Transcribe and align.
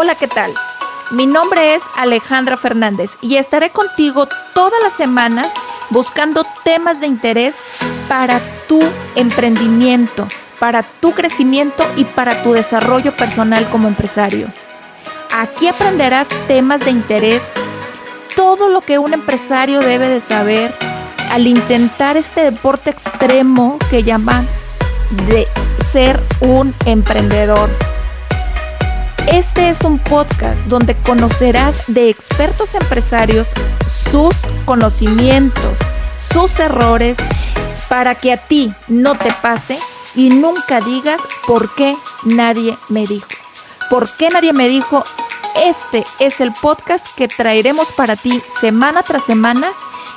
Hola, 0.00 0.14
¿qué 0.14 0.28
tal? 0.28 0.54
Mi 1.10 1.26
nombre 1.26 1.74
es 1.74 1.82
Alejandra 1.96 2.56
Fernández 2.56 3.10
y 3.20 3.34
estaré 3.34 3.70
contigo 3.70 4.28
todas 4.54 4.80
las 4.80 4.92
semanas 4.92 5.48
buscando 5.90 6.46
temas 6.62 7.00
de 7.00 7.08
interés 7.08 7.56
para 8.06 8.40
tu 8.68 8.80
emprendimiento, 9.16 10.28
para 10.60 10.84
tu 10.84 11.10
crecimiento 11.10 11.84
y 11.96 12.04
para 12.04 12.44
tu 12.44 12.52
desarrollo 12.52 13.10
personal 13.16 13.68
como 13.70 13.88
empresario. 13.88 14.46
Aquí 15.34 15.66
aprenderás 15.66 16.28
temas 16.46 16.78
de 16.84 16.92
interés, 16.92 17.42
todo 18.36 18.68
lo 18.68 18.82
que 18.82 19.00
un 19.00 19.14
empresario 19.14 19.80
debe 19.80 20.08
de 20.08 20.20
saber 20.20 20.72
al 21.32 21.48
intentar 21.48 22.16
este 22.16 22.42
deporte 22.42 22.90
extremo 22.90 23.78
que 23.90 24.04
llaman 24.04 24.46
de 25.26 25.48
ser 25.90 26.22
un 26.38 26.72
emprendedor. 26.84 27.68
Este 29.32 29.68
es 29.68 29.82
un 29.82 29.98
podcast 29.98 30.58
donde 30.68 30.96
conocerás 31.02 31.74
de 31.86 32.08
expertos 32.08 32.74
empresarios 32.74 33.48
sus 34.10 34.34
conocimientos, 34.64 35.76
sus 36.32 36.58
errores, 36.58 37.18
para 37.90 38.14
que 38.14 38.32
a 38.32 38.38
ti 38.38 38.72
no 38.88 39.18
te 39.18 39.30
pase 39.42 39.78
y 40.14 40.30
nunca 40.30 40.80
digas 40.80 41.20
por 41.46 41.74
qué 41.74 41.94
nadie 42.24 42.78
me 42.88 43.06
dijo. 43.06 43.28
¿Por 43.90 44.08
qué 44.16 44.30
nadie 44.30 44.54
me 44.54 44.66
dijo? 44.66 45.04
Este 45.62 46.06
es 46.20 46.40
el 46.40 46.52
podcast 46.52 47.06
que 47.14 47.28
traeremos 47.28 47.88
para 47.96 48.16
ti 48.16 48.42
semana 48.58 49.02
tras 49.02 49.24
semana 49.24 49.72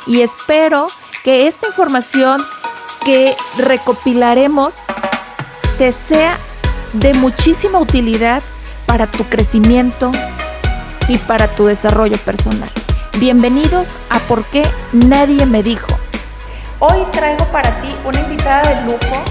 y 0.08 0.22
espero 0.22 0.88
que 1.26 1.48
esta 1.48 1.68
información 1.68 2.42
que 3.04 3.36
recopilaremos 3.58 4.74
te 5.78 5.92
sea 5.92 6.38
de 6.94 7.14
muchísima 7.14 7.78
utilidad 7.80 8.42
para 8.92 9.08
tu 9.08 9.24
crecimiento 9.24 10.12
y 11.08 11.18
para 11.20 11.48
tu 11.48 11.68
desarrollo 11.68 12.18
personal. 12.26 12.70
Bienvenidos 13.20 13.88
a 14.10 14.20
Por 14.20 14.44
qué 14.44 14.64
nadie 14.92 15.46
me 15.46 15.64
dijo. 15.64 15.88
Hoy 16.80 17.06
traigo 17.14 17.46
para 17.54 17.80
ti 17.80 17.88
una 18.04 18.20
invitada 18.20 18.70
de 18.70 18.92
lujo 18.92 19.24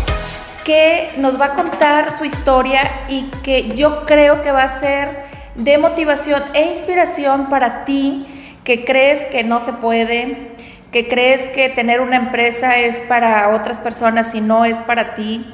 que 0.64 1.10
nos 1.18 1.38
va 1.38 1.44
a 1.44 1.54
contar 1.56 2.10
su 2.10 2.24
historia 2.24 2.80
y 3.10 3.24
que 3.42 3.76
yo 3.76 4.06
creo 4.06 4.40
que 4.40 4.50
va 4.50 4.62
a 4.62 4.80
ser 4.80 5.24
de 5.56 5.76
motivación 5.76 6.42
e 6.54 6.62
inspiración 6.68 7.50
para 7.50 7.84
ti 7.84 8.24
que 8.64 8.86
crees 8.86 9.26
que 9.26 9.44
no 9.44 9.60
se 9.60 9.74
puede, 9.74 10.52
que 10.90 11.06
crees 11.06 11.46
que 11.48 11.68
tener 11.68 12.00
una 12.00 12.16
empresa 12.16 12.78
es 12.78 13.02
para 13.02 13.50
otras 13.50 13.78
personas 13.78 14.34
y 14.34 14.40
no 14.40 14.64
es 14.64 14.78
para 14.78 15.12
ti, 15.12 15.44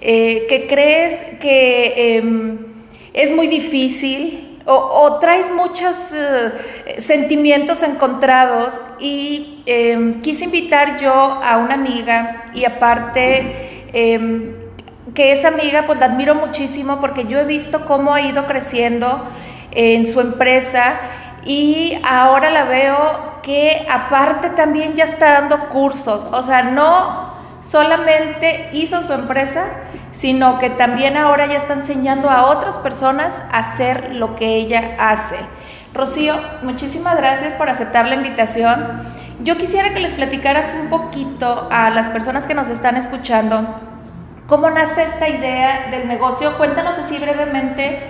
eh, 0.00 0.46
que 0.48 0.66
crees 0.68 1.22
que 1.38 2.16
em, 2.16 2.71
es 3.12 3.32
muy 3.34 3.46
difícil 3.46 4.52
o, 4.64 5.18
traes 5.20 5.50
muchos 5.50 6.12
eh, 6.12 7.00
sentimientos 7.00 7.82
encontrados. 7.82 8.80
Y 9.00 9.62
em, 9.66 10.20
quise 10.20 10.44
invitar 10.44 10.98
yo 10.98 11.12
a 11.12 11.58
una 11.58 11.74
amiga 11.74 12.44
y 12.54 12.64
aparte 12.64 13.88
em, 13.92 14.54
que 15.14 15.32
esa 15.32 15.48
amiga 15.48 15.84
pues 15.86 15.98
la 15.98 16.06
admiro 16.06 16.34
muchísimo 16.34 17.00
porque 17.00 17.24
yo 17.24 17.38
he 17.38 17.44
visto 17.44 17.84
cómo 17.86 18.14
ha 18.14 18.22
ido 18.22 18.46
creciendo 18.46 19.28
en 19.72 20.04
su 20.04 20.20
empresa 20.20 21.00
y 21.44 21.98
ahora 22.04 22.50
la 22.50 22.64
veo 22.64 23.40
que 23.42 23.84
aparte 23.90 24.50
también 24.50 24.94
ya 24.94 25.04
está 25.04 25.32
dando 25.32 25.68
cursos, 25.68 26.26
o 26.30 26.42
sea, 26.42 26.62
no 26.62 27.31
solamente 27.62 28.68
hizo 28.72 29.00
su 29.00 29.12
empresa, 29.12 29.64
sino 30.10 30.58
que 30.58 30.68
también 30.68 31.16
ahora 31.16 31.46
ya 31.46 31.56
está 31.56 31.72
enseñando 31.72 32.28
a 32.28 32.46
otras 32.46 32.76
personas 32.76 33.40
a 33.50 33.60
hacer 33.60 34.14
lo 34.14 34.36
que 34.36 34.56
ella 34.56 34.96
hace. 34.98 35.36
Rocío, 35.94 36.34
muchísimas 36.62 37.16
gracias 37.16 37.54
por 37.54 37.70
aceptar 37.70 38.06
la 38.08 38.16
invitación. 38.16 39.00
Yo 39.40 39.56
quisiera 39.56 39.92
que 39.92 40.00
les 40.00 40.12
platicaras 40.12 40.74
un 40.80 40.88
poquito 40.88 41.68
a 41.70 41.90
las 41.90 42.08
personas 42.08 42.46
que 42.46 42.54
nos 42.54 42.68
están 42.68 42.96
escuchando 42.96 43.66
cómo 44.46 44.70
nace 44.70 45.04
esta 45.04 45.28
idea 45.28 45.88
del 45.90 46.08
negocio. 46.08 46.56
Cuéntanos 46.58 46.98
así 46.98 47.18
brevemente 47.18 48.00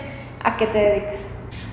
a 0.42 0.56
qué 0.56 0.66
te 0.66 0.78
dedicas. 0.78 1.20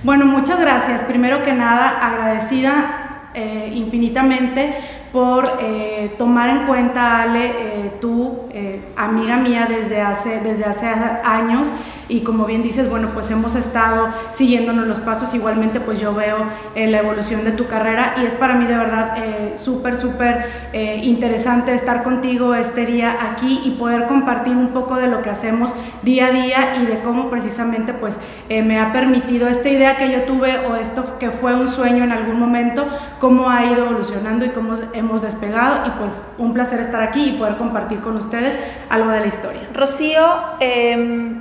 Bueno, 0.02 0.26
muchas 0.26 0.60
gracias. 0.60 1.02
Primero 1.02 1.42
que 1.42 1.52
nada, 1.52 1.98
agradecida 2.00 3.28
eh, 3.34 3.70
infinitamente 3.72 4.76
por 5.12 5.58
eh, 5.60 6.14
tomar 6.18 6.50
en 6.50 6.66
cuenta, 6.66 7.22
Ale, 7.22 7.46
eh, 7.46 7.92
tú, 8.00 8.48
amiga 8.96 9.36
mía 9.36 9.66
desde 9.68 10.00
hace, 10.00 10.40
desde 10.40 10.64
hace 10.64 10.86
años, 10.86 11.68
y 12.10 12.20
como 12.20 12.44
bien 12.44 12.62
dices, 12.62 12.90
bueno, 12.90 13.08
pues 13.14 13.30
hemos 13.30 13.54
estado 13.54 14.08
siguiéndonos 14.34 14.86
los 14.86 14.98
pasos, 14.98 15.32
igualmente 15.34 15.80
pues 15.80 16.00
yo 16.00 16.14
veo 16.14 16.38
eh, 16.74 16.88
la 16.88 16.98
evolución 16.98 17.44
de 17.44 17.52
tu 17.52 17.66
carrera 17.66 18.14
y 18.20 18.26
es 18.26 18.34
para 18.34 18.54
mí 18.54 18.66
de 18.66 18.76
verdad 18.76 19.14
eh, 19.18 19.52
súper, 19.54 19.96
súper 19.96 20.46
eh, 20.72 21.00
interesante 21.04 21.72
estar 21.74 22.02
contigo 22.02 22.54
este 22.54 22.84
día 22.86 23.16
aquí 23.30 23.62
y 23.64 23.70
poder 23.72 24.06
compartir 24.06 24.56
un 24.56 24.68
poco 24.68 24.96
de 24.96 25.06
lo 25.06 25.22
que 25.22 25.30
hacemos 25.30 25.72
día 26.02 26.26
a 26.26 26.30
día 26.30 26.76
y 26.82 26.86
de 26.86 27.00
cómo 27.00 27.30
precisamente 27.30 27.92
pues 27.92 28.18
me 28.48 28.80
ha 28.80 28.92
permitido 28.92 29.46
esta 29.46 29.68
idea 29.68 29.96
que 29.96 30.10
yo 30.10 30.22
tuve 30.22 30.58
o 30.66 30.74
esto 30.74 31.18
que 31.20 31.30
fue 31.30 31.54
un 31.54 31.68
sueño 31.68 32.02
en 32.02 32.10
algún 32.10 32.38
momento, 32.38 32.86
cómo 33.20 33.48
ha 33.48 33.64
ido 33.64 33.84
evolucionando 33.84 34.44
y 34.44 34.50
cómo 34.50 34.74
hemos 34.92 35.22
despegado 35.22 35.86
y 35.86 35.90
pues 36.00 36.20
un 36.38 36.52
placer 36.52 36.80
estar 36.80 37.00
aquí 37.02 37.30
y 37.30 37.32
poder 37.32 37.56
compartir 37.56 38.00
con 38.00 38.16
ustedes 38.16 38.58
algo 38.88 39.10
de 39.10 39.20
la 39.20 39.26
historia. 39.26 39.68
Rocío, 39.72 40.24
eh, 40.58 41.40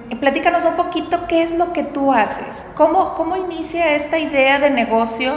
un 0.65 0.75
poquito 0.75 1.27
qué 1.27 1.43
es 1.43 1.55
lo 1.55 1.73
que 1.73 1.83
tú 1.83 2.13
haces. 2.13 2.65
¿Cómo, 2.75 3.13
cómo 3.15 3.35
inicia 3.35 3.95
esta 3.95 4.19
idea 4.19 4.59
de 4.59 4.69
negocio? 4.69 5.33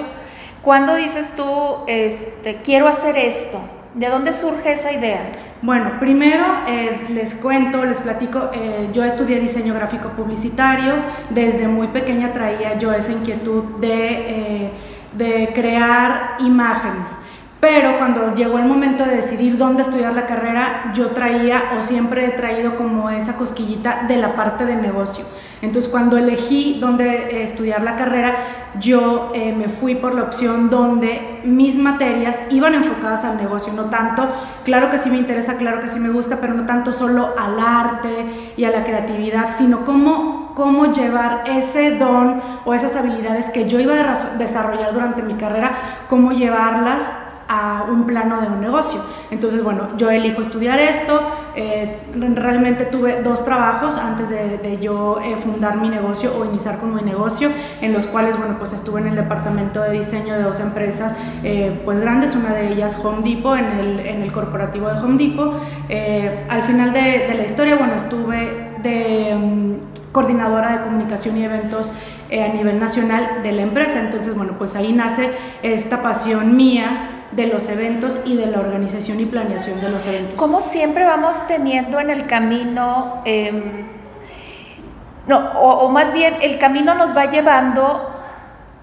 ¿Cuándo 0.62 0.94
dices 0.94 1.32
tú, 1.36 1.44
este, 1.86 2.62
quiero 2.62 2.88
hacer 2.88 3.16
esto? 3.16 3.60
¿De 3.94 4.08
dónde 4.08 4.32
surge 4.32 4.72
esa 4.72 4.92
idea? 4.92 5.30
Bueno, 5.60 6.00
primero 6.00 6.44
eh, 6.66 7.06
les 7.10 7.34
cuento, 7.36 7.84
les 7.84 7.98
platico, 7.98 8.50
eh, 8.52 8.90
yo 8.92 9.04
estudié 9.04 9.38
diseño 9.38 9.74
gráfico 9.74 10.08
publicitario, 10.10 10.94
desde 11.30 11.68
muy 11.68 11.88
pequeña 11.88 12.32
traía 12.32 12.78
yo 12.78 12.92
esa 12.92 13.12
inquietud 13.12 13.78
de, 13.78 14.64
eh, 14.64 14.70
de 15.12 15.52
crear 15.54 16.36
imágenes. 16.40 17.10
Pero 17.62 17.96
cuando 17.96 18.34
llegó 18.34 18.58
el 18.58 18.64
momento 18.64 19.04
de 19.04 19.14
decidir 19.14 19.56
dónde 19.56 19.82
estudiar 19.82 20.14
la 20.14 20.26
carrera, 20.26 20.92
yo 20.96 21.10
traía 21.10 21.62
o 21.78 21.84
siempre 21.84 22.26
he 22.26 22.30
traído 22.30 22.74
como 22.76 23.08
esa 23.08 23.36
cosquillita 23.36 24.06
de 24.08 24.16
la 24.16 24.34
parte 24.34 24.66
de 24.66 24.74
negocio. 24.74 25.24
Entonces 25.60 25.88
cuando 25.88 26.18
elegí 26.18 26.78
dónde 26.80 27.04
eh, 27.04 27.44
estudiar 27.44 27.82
la 27.82 27.94
carrera, 27.94 28.34
yo 28.80 29.30
eh, 29.32 29.54
me 29.56 29.68
fui 29.68 29.94
por 29.94 30.16
la 30.16 30.24
opción 30.24 30.70
donde 30.70 31.40
mis 31.44 31.76
materias 31.76 32.36
iban 32.50 32.74
enfocadas 32.74 33.24
al 33.24 33.36
negocio, 33.36 33.72
no 33.74 33.84
tanto, 33.84 34.28
claro 34.64 34.90
que 34.90 34.98
sí 34.98 35.08
me 35.08 35.18
interesa, 35.18 35.54
claro 35.54 35.80
que 35.80 35.88
sí 35.88 36.00
me 36.00 36.10
gusta, 36.10 36.38
pero 36.40 36.54
no 36.54 36.66
tanto 36.66 36.92
solo 36.92 37.32
al 37.38 37.60
arte 37.60 38.26
y 38.56 38.64
a 38.64 38.70
la 38.70 38.82
creatividad, 38.82 39.56
sino 39.56 39.84
cómo, 39.84 40.50
cómo 40.56 40.92
llevar 40.92 41.44
ese 41.46 41.96
don 41.96 42.42
o 42.64 42.74
esas 42.74 42.96
habilidades 42.96 43.50
que 43.50 43.68
yo 43.68 43.78
iba 43.78 43.94
a 43.94 44.36
desarrollar 44.36 44.92
durante 44.92 45.22
mi 45.22 45.34
carrera, 45.34 46.06
cómo 46.08 46.32
llevarlas 46.32 47.04
a 47.52 47.84
un 47.84 48.06
plano 48.06 48.40
de 48.40 48.46
un 48.46 48.60
negocio. 48.60 49.00
Entonces, 49.30 49.62
bueno, 49.62 49.88
yo 49.98 50.10
elijo 50.10 50.40
estudiar 50.40 50.78
esto. 50.78 51.20
Eh, 51.54 51.98
realmente 52.34 52.86
tuve 52.86 53.22
dos 53.22 53.44
trabajos 53.44 53.98
antes 53.98 54.30
de, 54.30 54.78
yo 54.80 55.20
eh, 55.20 55.36
fundar 55.36 55.76
mi 55.76 55.90
negocio 55.90 56.32
o 56.38 56.46
iniciar 56.46 56.78
con 56.78 56.94
mi 56.94 57.02
negocio, 57.02 57.50
en 57.82 57.92
los 57.92 58.06
cuales, 58.06 58.38
bueno, 58.38 58.56
pues 58.58 58.72
estuve 58.72 59.00
en 59.00 59.08
el 59.08 59.16
departamento 59.16 59.82
de 59.82 59.92
diseño 59.92 60.34
de 60.34 60.42
dos 60.42 60.60
empresas, 60.60 61.14
eh, 61.44 61.78
pues 61.84 62.00
grandes, 62.00 62.34
una 62.34 62.54
de 62.54 62.72
ellas 62.72 62.98
Home 63.04 63.22
Depot, 63.22 63.58
en 63.58 63.66
el, 63.66 64.00
en 64.00 64.22
el 64.22 64.32
corporativo 64.32 64.88
de 64.88 64.98
Home 64.98 65.22
Depot. 65.22 65.54
al 66.48 66.62
final 66.62 66.92
de, 66.94 67.26
de, 67.28 67.34
la 67.34 67.44
historia, 67.44 67.76
bueno, 67.76 67.94
estuve 67.94 68.70
de 68.82 69.34
um, 69.34 69.76
coordinadora 70.10 70.72
de 70.72 70.84
comunicación 70.84 71.36
y 71.36 71.44
eventos 71.44 71.92
a 72.32 72.48
nivel 72.48 72.80
nacional 72.80 73.42
de 73.42 73.52
la 73.52 73.62
empresa. 73.62 74.00
Entonces, 74.00 74.34
bueno, 74.34 74.54
pues 74.56 74.74
ahí 74.74 74.94
nace 74.94 75.30
esta 75.62 76.02
pasión 76.02 76.56
mía 76.56 77.11
de 77.32 77.46
los 77.46 77.68
eventos 77.68 78.20
y 78.24 78.36
de 78.36 78.46
la 78.46 78.60
organización 78.60 79.20
y 79.20 79.24
planeación 79.24 79.80
de 79.80 79.88
los 79.88 80.06
eventos. 80.06 80.34
Como 80.34 80.60
siempre 80.60 81.04
vamos 81.04 81.36
teniendo 81.46 81.98
en 81.98 82.10
el 82.10 82.26
camino, 82.26 83.22
em, 83.24 83.86
no, 85.26 85.38
o, 85.60 85.88
más 85.88 86.12
bien 86.12 86.36
el 86.42 86.58
camino 86.58 86.94
nos 86.94 87.16
va 87.16 87.26
llevando 87.30 88.08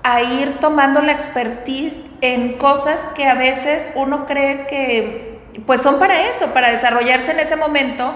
a 0.03 0.21
ir 0.21 0.59
tomando 0.59 1.01
la 1.01 1.11
expertise 1.11 2.03
en 2.21 2.57
cosas 2.57 2.99
que 3.15 3.25
a 3.27 3.35
veces 3.35 3.91
uno 3.95 4.25
cree 4.25 4.65
que 4.67 5.39
pues 5.65 5.81
son 5.81 5.99
para 5.99 6.27
eso, 6.27 6.47
para 6.47 6.71
desarrollarse 6.71 7.31
en 7.31 7.39
ese 7.39 7.55
momento, 7.55 8.13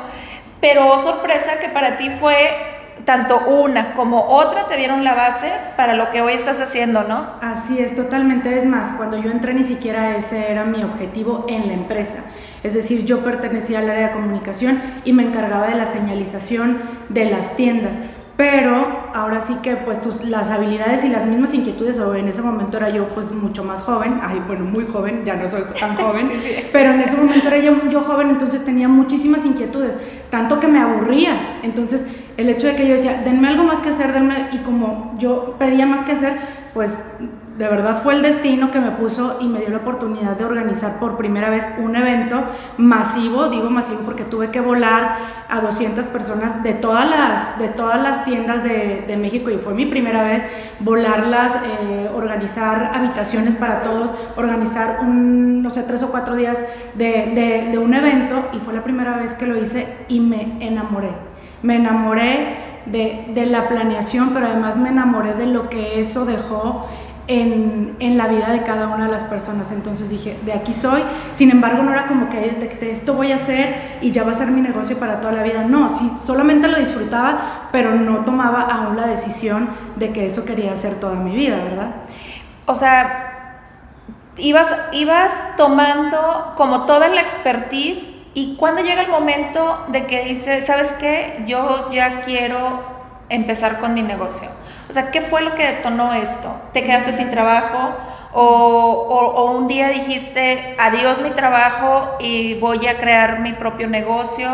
pero 0.61 0.87
oh, 0.87 0.99
sorpresa 0.99 1.59
que 1.59 1.69
para 1.69 1.97
ti 1.97 2.09
fue 2.09 2.72
tanto 3.05 3.41
una 3.47 3.93
como 3.93 4.27
otra 4.29 4.65
te 4.67 4.77
dieron 4.77 5.03
la 5.03 5.13
base 5.13 5.51
para 5.75 5.93
lo 5.93 6.11
que 6.11 6.21
hoy 6.21 6.33
estás 6.33 6.61
haciendo, 6.61 7.03
¿no? 7.03 7.27
Así 7.41 7.79
es, 7.79 7.95
totalmente. 7.95 8.57
Es 8.57 8.65
más, 8.65 8.93
cuando 8.93 9.17
yo 9.17 9.29
entré 9.29 9.53
ni 9.53 9.63
siquiera 9.63 10.15
ese 10.15 10.51
era 10.51 10.63
mi 10.63 10.83
objetivo 10.83 11.45
en 11.49 11.67
la 11.67 11.73
empresa. 11.73 12.23
Es 12.63 12.73
decir, 12.73 13.05
yo 13.05 13.19
pertenecía 13.19 13.79
al 13.79 13.89
área 13.89 14.07
de 14.07 14.13
comunicación 14.13 14.81
y 15.03 15.11
me 15.11 15.23
encargaba 15.23 15.67
de 15.67 15.75
la 15.75 15.91
señalización 15.91 16.79
de 17.09 17.25
las 17.25 17.55
tiendas. 17.57 17.95
pero 18.35 19.11
ahora 19.13 19.41
sí 19.45 19.57
que 19.61 19.75
pues 19.75 20.01
tus, 20.01 20.25
las 20.25 20.49
habilidades 20.49 21.05
y 21.05 21.09
las 21.09 21.23
mismas 21.25 21.53
inquietudes, 21.53 21.99
o 21.99 22.15
en 22.15 22.27
ese 22.27 22.41
momento 22.41 22.77
era 22.77 22.89
yo 22.89 23.09
pues 23.09 23.29
mucho 23.31 23.63
más 23.63 23.83
joven, 23.83 24.19
ay 24.23 24.41
bueno, 24.47 24.65
muy 24.65 24.85
joven, 24.85 25.23
ya 25.23 25.35
no 25.35 25.47
soy 25.47 25.61
tan 25.79 25.95
joven, 26.03 26.31
pero 26.71 26.93
en 26.93 27.01
ese 27.01 27.15
momento 27.15 27.47
era 27.47 27.59
yo, 27.59 27.89
yo 27.91 28.01
joven, 28.01 28.31
entonces 28.31 28.65
tenía 28.65 28.87
muchísimas 28.87 29.45
inquietudes, 29.45 29.97
tanto 30.31 30.59
que 30.59 30.67
me 30.67 30.79
aburría, 30.79 31.59
entonces 31.61 32.07
el 32.37 32.49
hecho 32.49 32.67
de 32.67 32.75
que 32.75 32.87
yo 32.87 32.95
decía, 32.95 33.21
denme 33.23 33.47
algo 33.47 33.63
más 33.63 33.81
que 33.81 33.89
hacer, 33.89 34.11
denme, 34.13 34.49
y 34.51 34.57
como 34.59 35.13
yo 35.17 35.55
pedía 35.59 35.85
más 35.85 36.03
que 36.03 36.13
hacer, 36.13 36.33
pues 36.73 36.97
de 37.57 37.67
verdad 37.67 38.01
fue 38.01 38.15
el 38.15 38.23
destino 38.23 38.71
que 38.71 38.79
me 38.79 38.89
puso 38.91 39.37
y 39.39 39.47
me 39.47 39.59
dio 39.59 39.69
la 39.69 39.77
oportunidad 39.77 40.35
de 40.35 40.43
organizar 40.43 40.97
por 40.99 41.17
primera 41.17 41.51
vez 41.51 41.69
un 41.77 41.95
evento 41.95 42.43
masivo, 42.77 43.49
digo 43.49 43.69
masivo 43.69 43.99
porque 43.99 44.23
tuve 44.23 44.49
que 44.49 44.59
volar 44.59 45.17
a 45.47 45.61
200 45.61 46.05
personas 46.07 46.63
de 46.63 46.73
todas 46.73 47.07
las, 47.07 47.59
de 47.59 47.67
todas 47.67 48.01
las 48.01 48.25
tiendas 48.25 48.63
de, 48.63 49.13
México 49.13 49.51
y 49.51 49.57
fue 49.57 49.75
mi 49.75 49.85
primera 49.85 50.23
vez 50.23 50.43
volarlas, 50.79 51.51
eh, 51.63 52.09
organizar 52.13 52.91
habitaciones 52.95 53.53
para 53.53 53.83
todos, 53.83 54.13
organizar 54.35 55.01
un, 55.01 55.61
no 55.61 55.69
sé, 55.69 55.83
tres 55.83 56.01
o 56.01 56.09
cuatro 56.09 56.35
días 56.35 56.57
de 56.95 57.79
un 57.79 57.93
evento 57.93 58.49
y 58.53 58.57
fue 58.57 58.73
la 58.73 58.83
primera 58.83 59.17
vez 59.17 59.35
que 59.35 59.45
lo 59.45 59.55
hice 59.55 59.87
y 60.07 60.19
me 60.19 60.57
enamoré. 60.59 61.32
Me 61.63 61.77
enamoré 61.77 62.57
de, 62.85 63.25
de, 63.29 63.45
la 63.45 63.67
planeación, 63.67 64.31
pero 64.33 64.47
además 64.47 64.77
me 64.77 64.89
enamoré 64.89 65.33
de 65.33 65.47
lo 65.47 65.69
que 65.69 65.99
eso 65.99 66.25
dejó 66.25 66.85
en, 67.27 67.95
en, 67.99 68.17
la 68.17 68.27
vida 68.27 68.49
de 68.51 68.63
cada 68.63 68.87
una 68.87 69.05
de 69.05 69.11
las 69.11 69.23
personas. 69.23 69.71
Entonces 69.71 70.09
dije, 70.09 70.37
de 70.45 70.53
aquí 70.53 70.73
soy. 70.73 71.01
Sin 71.35 71.51
embargo, 71.51 71.83
no 71.83 71.91
era 71.91 72.07
como 72.07 72.29
que 72.29 72.69
esto 72.81 73.13
voy 73.13 73.31
a 73.31 73.37
hacer 73.37 73.99
y 74.01 74.11
ya 74.11 74.23
va 74.23 74.31
a 74.31 74.35
ser 74.35 74.51
mi 74.51 74.61
negocio 74.61 74.99
para 74.99 75.21
toda 75.21 75.33
la 75.33 75.43
vida. 75.43 75.63
No, 75.63 75.97
sí, 75.97 76.11
solamente 76.25 76.67
lo 76.67 76.77
disfrutaba, 76.77 77.69
pero 77.71 77.95
no 77.95 78.25
tomaba 78.25 78.61
aún 78.61 78.97
la 78.97 79.07
decisión 79.07 79.69
de 79.95 80.11
que 80.11 80.25
eso 80.27 80.45
quería 80.45 80.73
hacer 80.73 80.95
toda 80.95 81.15
mi 81.15 81.35
vida, 81.35 81.57
¿verdad? 81.63 81.95
O 82.65 82.75
sea, 82.75 83.33
ibas, 84.37 84.75
ibas 84.91 85.33
tomando 85.57 86.53
como 86.55 86.85
toda 86.85 87.07
la 87.07 87.21
expertise 87.21 88.12
y 88.33 88.55
cuando 88.55 88.81
llega 88.81 89.01
el 89.01 89.09
momento 89.09 89.85
de 89.89 90.05
que 90.05 90.25
dices, 90.25 90.65
¿sabes 90.65 90.93
qué? 90.99 91.43
Yo 91.45 91.89
ya 91.91 92.21
quiero 92.21 92.83
empezar 93.29 93.79
con 93.79 93.93
mi 93.93 94.01
negocio 94.01 94.49
o 94.89 94.93
sea, 94.93 95.11
¿qué 95.11 95.21
fue 95.21 95.41
lo 95.41 95.55
que 95.55 95.65
detonó 95.65 96.13
esto? 96.13 96.55
¿Te 96.71 96.83
quedaste 96.83 97.13
sin 97.13 97.31
trabajo? 97.31 97.95
O, 98.33 98.43
o, 98.43 99.57
un 99.57 99.67
día 99.67 99.89
dijiste, 99.89 100.75
adiós 100.79 101.19
mi 101.21 101.31
trabajo 101.31 102.17
y 102.19 102.59
voy 102.59 102.85
a 102.87 102.99
crear 102.99 103.39
mi 103.39 103.53
propio 103.53 103.87
negocio? 103.87 104.49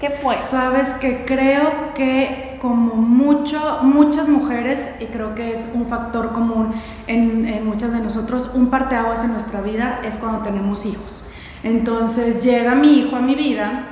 ¿Qué 0.00 0.10
fue? 0.10 0.34
Sabes 0.50 0.88
que 1.00 1.24
creo 1.24 1.94
que 1.94 2.58
como 2.60 2.94
mucho, 2.94 3.78
muchas 3.80 4.28
mujeres, 4.28 4.80
y 5.00 5.06
creo 5.06 5.34
que 5.34 5.52
es 5.52 5.60
un 5.72 5.86
factor 5.86 6.32
común 6.32 6.74
en, 7.06 7.46
en 7.46 7.66
muchas 7.66 7.92
de 7.92 8.00
nosotros, 8.00 8.50
un 8.52 8.68
parteaguas 8.68 9.24
en 9.24 9.32
nuestra 9.32 9.60
vida 9.60 10.00
es 10.04 10.18
cuando 10.18 10.40
tenemos 10.40 10.84
hijos. 10.84 11.26
Entonces 11.62 12.42
llega 12.42 12.74
mi 12.74 13.00
hijo 13.00 13.16
a 13.16 13.20
mi 13.20 13.34
vida 13.34 13.86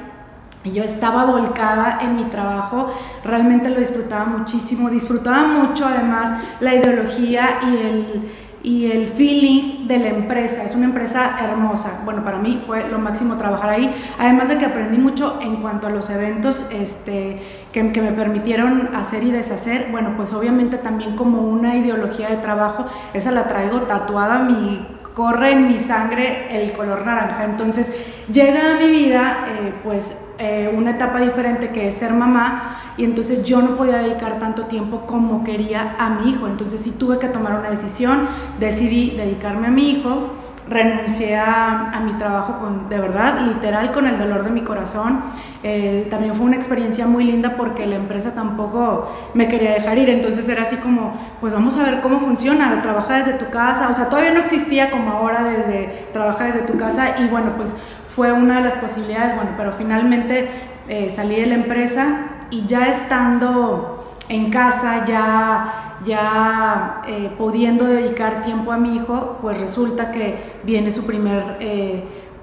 y 0.65 0.73
yo 0.73 0.83
estaba 0.83 1.25
volcada 1.25 2.01
en 2.03 2.17
mi 2.17 2.25
trabajo, 2.25 2.93
realmente 3.25 3.71
lo 3.71 3.81
disfrutaba 3.81 4.25
muchísimo, 4.25 4.91
disfrutaba 4.91 5.47
mucho 5.47 5.87
además 5.87 6.43
la 6.61 6.75
ideología 6.75 7.61
y 7.63 7.77
el, 7.77 8.33
y 8.63 8.91
el 8.91 9.07
feeling 9.07 9.87
de 9.87 9.99
la 9.99 10.09
empresa. 10.09 10.65
Es 10.65 10.75
una 10.75 10.87
empresa 10.87 11.39
hermosa. 11.41 12.03
Bueno, 12.05 12.25
para 12.25 12.39
mí 12.39 12.61
fue 12.67 12.89
lo 12.89 12.99
máximo 12.99 13.37
trabajar 13.37 13.71
ahí. 13.71 13.95
Además 14.19 14.49
de 14.49 14.59
que 14.59 14.67
aprendí 14.67 14.99
mucho 14.99 15.39
en 15.41 15.57
cuanto 15.57 15.87
a 15.87 15.91
los 15.91 16.11
eventos 16.11 16.67
este, 16.71 17.41
que, 17.73 17.93
que, 17.93 18.03
me 18.03 18.13
permitieron 18.13 18.91
hacer 18.95 19.23
y 19.23 19.31
deshacer. 19.31 19.89
Bueno, 19.93 20.15
pues 20.17 20.33
obviamente 20.33 20.77
también 20.77 21.15
como 21.15 21.43
una 21.43 21.77
ideología 21.77 22.31
de 22.31 22.39
trabajo, 22.39 22.87
esa 23.15 23.31
la 23.31 23.45
traigo 23.45 23.83
tatuada, 23.83 24.41
mi, 24.41 24.85
corre 25.19 25.51
en 25.51 25.67
mi 25.67 25.81
sangre 25.81 26.47
el 26.49 26.71
color 26.75 27.05
naranja. 27.05 27.45
Entonces 27.45 27.93
llega 28.33 28.77
a 28.77 28.79
mi 28.79 28.89
vida, 28.89 29.47
eh, 29.49 29.75
pues 29.83 30.17
eh, 30.39 30.73
una 30.73 30.93
etapa 30.93 31.21
diferente 31.21 31.71
que 31.71 31.89
es 31.89 31.95
ser 31.95 32.13
mamá 32.13 32.77
y 32.97 33.03
entonces 33.03 33.43
yo 33.43 33.61
no 33.61 33.71
podía 33.77 33.97
dedicar 33.97 34.39
tanto 34.39 34.67
tiempo 34.67 35.07
como 35.07 35.43
quería 35.43 35.97
a 35.99 36.11
mi 36.11 36.31
hijo. 36.31 36.47
Entonces 36.47 36.83
sí 36.83 36.93
tuve 36.93 37.19
que 37.19 37.27
tomar 37.27 37.59
una 37.59 37.69
decisión, 37.69 38.29
decidí 38.61 39.17
dedicarme 39.17 39.67
a 39.67 39.71
mi 39.71 39.91
hijo, 39.91 40.35
renuncié 40.69 41.37
a, 41.37 41.91
a 41.91 41.99
mi 41.99 42.13
trabajo 42.13 42.61
con, 42.61 42.89
de 42.89 43.01
verdad, 43.01 43.41
literal, 43.45 43.91
con 43.91 44.07
el 44.07 44.21
dolor 44.21 44.45
de 44.45 44.51
mi 44.51 44.61
corazón. 44.61 45.21
Eh, 45.65 46.07
también 46.09 46.37
fue 46.37 46.47
una 46.47 46.55
experiencia 46.55 47.09
muy 47.09 47.25
linda 47.25 47.55
porque 47.57 47.85
la 47.85 47.97
empresa 47.97 48.33
tampoco 48.33 49.11
me 49.35 49.49
quería 49.49 49.73
dejar 49.73 49.99
ir, 49.99 50.09
entonces 50.09 50.49
era 50.49 50.63
así 50.63 50.77
como, 50.77 51.15
pues 51.41 51.53
vamos 51.53 51.77
a 51.77 51.83
ver 51.83 52.01
cómo 52.01 52.21
funciona, 52.21 52.81
trabaja 52.81 53.19
desde 53.19 53.33
tu 53.33 53.51
casa, 53.51 53.89
o 53.91 53.95
sea, 53.95 54.09
todavía 54.09 54.33
no 54.33 54.39
existía 54.39 54.91
como 54.91 55.11
ahora 55.11 55.43
desde 55.43 56.07
trabaja 56.13 56.45
desde 56.45 56.61
tu 56.61 56.79
casa. 56.79 57.17
Y 57.19 57.27
bueno, 57.27 57.55
pues 57.57 57.75
fue 58.15 58.33
una 58.33 58.59
de 58.59 58.65
las 58.65 58.75
posibilidades, 58.75 59.35
bueno, 59.35 59.51
pero 59.57 59.73
finalmente 59.73 60.49
eh, 60.89 61.13
salí 61.15 61.37
de 61.37 61.47
la 61.47 61.55
empresa 61.55 62.27
y 62.51 62.65
ya 62.67 62.87
estando 62.87 64.15
en 64.29 64.51
casa, 64.51 65.05
ya, 65.07 65.97
ya 66.05 67.03
eh, 67.09 67.33
pudiendo 67.37 67.85
dedicar 67.85 68.43
tiempo 68.43 68.71
a 68.71 68.77
mi 68.77 68.97
hijo, 68.97 69.39
pues 69.41 69.59
resulta 69.59 70.13
que 70.13 70.61
viene 70.63 70.91
su 70.91 71.05
primer, 71.05 71.57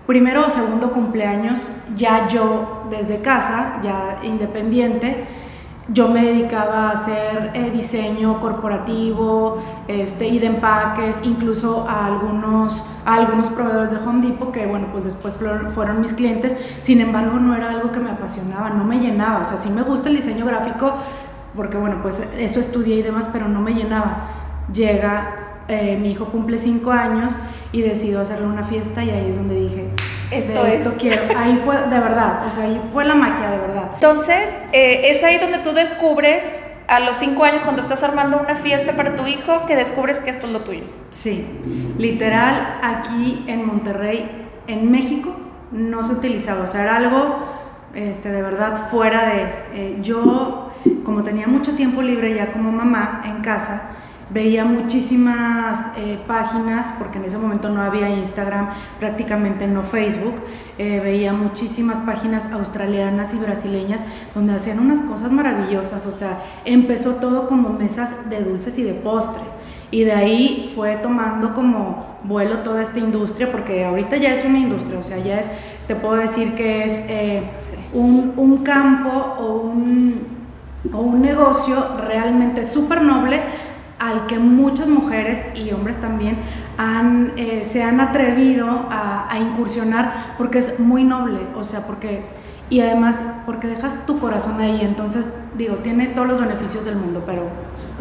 primero 0.06 0.46
o 0.46 0.50
segundo 0.50 0.92
cumpleaños, 0.92 1.72
ya 1.96 2.28
yo 2.28 2.84
desde 2.90 3.22
casa, 3.22 3.80
ya 3.84 4.20
independiente, 4.24 5.28
yo 5.88 6.08
me 6.08 6.26
dedicaba 6.26 6.90
a 6.90 6.92
hacer 6.94 7.52
eh, 7.54 7.70
diseño 7.72 8.40
corporativo 8.40 9.62
este, 9.88 10.28
y 10.28 10.40
de 10.40 10.48
empaques, 10.48 11.18
incluso 11.22 11.88
a 11.88 12.08
algunos, 12.08 12.90
a 13.06 13.16
algunos 13.16 13.50
proveedores 13.50 13.92
de 13.92 13.98
Home 13.98 14.28
Depot 14.28 14.52
que, 14.52 14.66
bueno, 14.66 14.88
pues 14.92 15.04
después 15.04 15.38
fueron, 15.38 15.70
fueron, 15.70 16.02
mis 16.02 16.14
clientes. 16.14 16.58
Sin 16.82 17.02
embargo, 17.02 17.38
no 17.38 17.56
era 17.56 17.70
algo 17.70 17.92
que 17.92 18.00
me 18.00 18.10
apasionaba, 18.10 18.72
no 18.72 18.84
me 18.84 19.00
llenaba. 19.00 19.42
O 19.42 19.46
sea, 19.46 19.58
sí 19.58 19.70
me 19.70 19.84
gusta 19.84 20.10
el 20.10 20.16
diseño 20.16 20.46
gráfico 20.46 20.96
porque, 21.56 21.78
bueno, 21.78 21.98
pues 22.02 22.20
eso 22.36 22.60
estudié 22.60 22.96
y 22.96 23.02
demás, 23.04 23.30
pero 23.32 23.48
no 23.48 23.62
me 23.62 23.76
llenaba. 23.76 24.28
Llega, 24.74 25.45
eh, 25.68 25.98
mi 26.02 26.12
hijo 26.12 26.26
cumple 26.26 26.58
cinco 26.58 26.92
años 26.92 27.38
y 27.72 27.82
decido 27.82 28.22
hacerle 28.22 28.48
una 28.48 28.64
fiesta 28.64 29.04
y 29.04 29.10
ahí 29.10 29.30
es 29.32 29.38
donde 29.38 29.56
dije, 29.56 29.90
esto, 30.32 30.66
esto 30.66 30.94
quiero. 30.98 31.22
Ahí 31.38 31.62
fue, 31.64 31.76
de 31.76 32.00
verdad, 32.00 32.48
o 32.48 32.52
sea, 32.52 32.66
ahí 32.66 32.82
fue 32.94 33.06
la 33.06 33.16
magia, 33.16 33.50
de 33.50 33.58
verdad. 33.58 33.92
Entonces, 33.96 34.50
eh, 34.72 35.12
es 35.12 35.24
ahí 35.24 35.38
donde 35.38 35.60
tú 35.60 35.74
descubres, 35.74 36.44
a 36.88 37.00
los 37.00 37.16
cinco 37.16 37.44
años, 37.44 37.64
cuando 37.64 37.82
estás 37.82 38.04
armando 38.04 38.38
una 38.38 38.56
fiesta 38.56 38.96
para 38.96 39.16
tu 39.16 39.26
hijo, 39.26 39.66
que 39.66 39.76
descubres 39.76 40.20
que 40.20 40.30
esto 40.30 40.46
es 40.48 40.54
lo 40.54 40.62
tuyo. 40.62 40.84
Sí, 41.12 41.46
literal, 41.98 42.80
aquí 42.84 43.44
en 43.48 43.66
Monterrey, 43.66 44.48
en 44.68 44.92
México, 44.92 45.36
no 45.72 46.04
se 46.04 46.14
utilizaba, 46.14 46.64
o 46.64 46.68
sea, 46.68 46.84
era 46.84 46.98
algo 46.98 47.56
este, 47.96 48.32
de 48.32 48.42
verdad 48.42 48.90
fuera 48.92 49.26
de... 49.26 49.42
Eh, 49.74 49.98
yo, 50.02 50.72
como 51.04 51.24
tenía 51.24 51.48
mucho 51.48 51.76
tiempo 51.76 52.02
libre 52.02 52.36
ya 52.36 52.52
como 52.52 52.72
mamá 52.72 53.24
en 53.26 53.42
casa, 53.42 53.95
veía 54.30 54.66
muchísimas 54.66 55.98
eh, 55.98 56.20
páginas, 56.28 56.94
porque 56.98 57.20
en 57.20 57.26
ese 57.26 57.38
momento 57.38 57.70
no 57.70 57.82
había 57.82 58.10
Instagram, 58.10 58.70
prácticamente 59.00 59.68
no 59.68 59.84
Facebook, 59.84 60.36
eh, 60.78 61.00
veía 61.00 61.32
muchísimas 61.34 62.00
páginas 62.00 62.52
australianas 62.52 63.34
y 63.34 63.38
brasileñas 63.38 64.02
donde 64.34 64.56
hacían 64.56 64.80
unas 64.80 65.02
cosas 65.02 65.32
maravillosas, 65.32 66.06
o 66.08 66.12
sea, 66.12 66.44
empezó 66.66 67.16
todo 67.16 67.48
como 67.48 67.70
mesas 67.70 68.30
de 68.30 68.44
dulces 68.44 68.78
y 68.78 68.84
de 68.84 68.94
postres. 68.94 69.56
Y 69.92 70.04
de 70.04 70.14
ahí 70.14 70.74
fue 70.76 70.96
tomando 70.96 71.54
como 71.54 72.18
vuelo 72.24 72.60
toda 72.60 72.82
esta 72.82 72.98
industria, 72.98 73.52
porque 73.52 73.86
ahorita 73.86 74.18
ya 74.18 74.34
es 74.34 74.44
una 74.44 74.58
industria, 74.58 75.00
o 75.00 75.04
sea, 75.04 75.20
ya 75.20 75.40
es, 75.40 75.50
te 75.88 75.96
puedo 75.96 76.16
decir 76.16 76.56
que 76.56 76.84
es 76.84 76.94
eh, 77.08 77.44
un, 77.94 78.34
un 78.36 78.58
campo 78.64 79.36
o 79.38 79.62
un, 79.62 80.28
o 80.92 81.00
un 81.00 81.22
negocio 81.22 81.76
realmente 82.04 82.66
súper 82.66 83.04
noble 83.04 83.40
al 84.00 84.28
que 84.28 84.40
muchas 84.40 84.88
mujeres 84.88 85.40
y 85.56 85.72
hombres 85.72 86.00
también 86.02 86.38
han, 86.78 87.34
eh, 87.38 87.64
se 87.70 87.82
han 87.82 88.02
atrevido 88.02 88.68
a, 88.90 89.28
a, 89.32 89.40
incursionar 89.40 90.36
porque 90.38 90.60
es 90.60 90.80
muy 90.80 91.04
noble, 91.04 91.40
o 91.56 91.64
sea, 91.64 91.88
porque, 91.88 92.26
y 92.70 92.82
además 92.82 93.18
porque 93.46 93.68
dejas 93.68 94.06
tu 94.06 94.20
corazón 94.20 94.60
ahí, 94.60 94.82
entonces 94.82 95.30
digo, 95.56 95.78
tiene 95.78 96.08
todos 96.08 96.28
los 96.28 96.42
beneficios 96.42 96.84
del 96.84 96.98
mundo, 96.98 97.24
pero... 97.26 97.44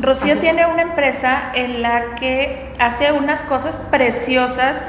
Rocío 0.00 0.32
así. 0.32 0.40
tiene 0.40 0.66
una 0.66 0.82
empresa 0.82 1.52
en 1.54 1.82
la 1.82 2.16
que 2.16 2.72
hace 2.80 3.12
unas 3.12 3.44
cosas 3.44 3.80
preciosas, 3.90 4.84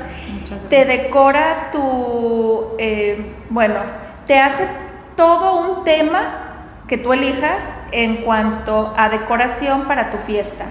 te 0.70 0.86
decora 0.86 1.70
tu, 1.72 2.76
eh, 2.80 3.36
bueno, 3.52 3.80
te 4.26 4.40
hace 4.40 4.68
todo 5.16 5.78
un 5.78 5.84
tema 5.84 6.22
que 6.88 6.98
tú 6.98 7.14
elijas 7.14 7.64
en 7.92 8.18
cuanto 8.18 8.94
a 8.98 9.10
decoración 9.10 9.84
para 9.88 10.10
tu 10.10 10.18
fiesta 10.18 10.66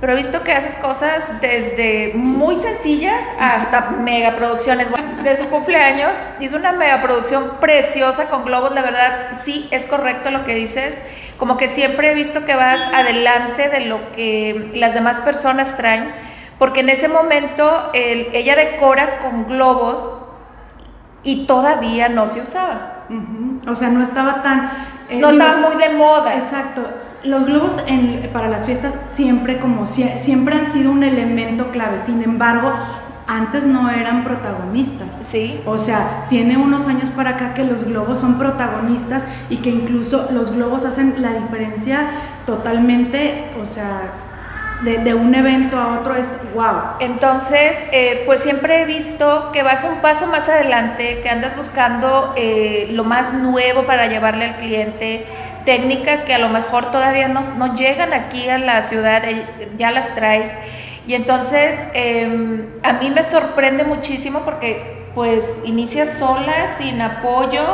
pero 0.00 0.12
he 0.12 0.16
visto 0.16 0.42
que 0.42 0.52
haces 0.52 0.76
cosas 0.76 1.40
desde 1.40 2.12
muy 2.14 2.56
sencillas 2.56 3.24
hasta 3.38 3.90
megaproducciones. 3.90 4.88
de 5.22 5.36
su 5.36 5.48
cumpleaños 5.48 6.12
hizo 6.38 6.56
una 6.56 6.72
megaproducción 6.72 7.58
preciosa 7.60 8.26
con 8.26 8.44
globos, 8.44 8.72
la 8.72 8.82
verdad, 8.82 9.38
sí, 9.40 9.66
es 9.72 9.84
correcto 9.86 10.30
lo 10.30 10.44
que 10.44 10.54
dices, 10.54 11.00
como 11.36 11.56
que 11.56 11.66
siempre 11.66 12.12
he 12.12 12.14
visto 12.14 12.44
que 12.44 12.54
vas 12.54 12.80
adelante 12.94 13.68
de 13.68 13.80
lo 13.80 14.12
que 14.12 14.70
las 14.74 14.94
demás 14.94 15.20
personas 15.20 15.76
traen, 15.76 16.12
porque 16.58 16.80
en 16.80 16.90
ese 16.90 17.08
momento 17.08 17.90
ella 17.92 18.54
decora 18.54 19.18
con 19.18 19.48
globos 19.48 20.12
y 21.24 21.46
todavía 21.46 22.08
no 22.08 22.28
se 22.28 22.40
usaba. 22.40 23.06
O 23.66 23.74
sea, 23.74 23.88
no 23.88 24.02
estaba 24.02 24.42
tan... 24.42 24.70
Eh, 25.10 25.18
no 25.18 25.30
estaba 25.30 25.68
muy 25.68 25.76
de 25.76 25.90
moda. 25.90 26.36
Exacto 26.36 26.84
los 27.24 27.44
globos 27.46 27.76
para 28.32 28.48
las 28.48 28.64
fiestas 28.64 28.94
siempre 29.14 29.58
como 29.58 29.86
siempre 29.86 30.54
han 30.54 30.72
sido 30.72 30.90
un 30.90 31.02
elemento 31.02 31.70
clave. 31.70 31.98
Sin 32.04 32.22
embargo, 32.22 32.72
antes 33.26 33.66
no 33.66 33.90
eran 33.90 34.24
protagonistas. 34.24 35.08
Sí. 35.22 35.60
O 35.66 35.78
sea, 35.78 36.26
tiene 36.28 36.56
unos 36.56 36.86
años 36.86 37.10
para 37.10 37.30
acá 37.30 37.54
que 37.54 37.64
los 37.64 37.84
globos 37.84 38.18
son 38.18 38.38
protagonistas 38.38 39.24
y 39.50 39.58
que 39.58 39.70
incluso 39.70 40.28
los 40.32 40.52
globos 40.52 40.84
hacen 40.84 41.20
la 41.20 41.32
diferencia 41.34 42.08
totalmente, 42.46 43.50
o 43.60 43.66
sea, 43.66 44.27
de, 44.82 45.14
un 45.14 45.34
evento 45.34 45.76
a 45.76 45.98
otro 45.98 46.14
es 46.14 46.26
wow. 46.54 46.98
Entonces, 47.00 47.76
eh, 47.92 48.22
pues 48.26 48.40
siempre 48.40 48.82
he 48.82 48.84
visto 48.84 49.50
que 49.52 49.62
vas 49.62 49.84
un 49.84 50.00
paso 50.00 50.26
más 50.26 50.48
adelante, 50.48 51.20
que 51.22 51.28
andas 51.28 51.56
buscando 51.56 52.34
eh, 52.36 52.88
lo 52.92 53.04
más 53.04 53.32
nuevo 53.32 53.84
para 53.84 54.06
llevarle 54.06 54.44
al 54.44 54.56
cliente, 54.56 55.26
técnicas 55.64 56.22
que 56.22 56.34
a 56.34 56.38
lo 56.38 56.48
mejor 56.48 56.90
todavía 56.90 57.28
no, 57.28 57.74
llegan 57.74 58.12
aquí 58.12 58.48
a 58.48 58.58
la 58.58 58.82
ciudad, 58.82 59.24
eh, 59.24 59.46
ya 59.76 59.90
las 59.90 60.14
traes. 60.14 60.52
Y 61.06 61.14
entonces 61.14 61.74
em, 61.94 62.66
a 62.82 62.92
mí 62.94 63.10
me 63.10 63.24
sorprende 63.24 63.82
muchísimo 63.84 64.40
porque 64.40 65.08
pues 65.14 65.44
inicias 65.64 66.18
sola, 66.18 66.76
sin 66.76 67.00
apoyo 67.00 67.64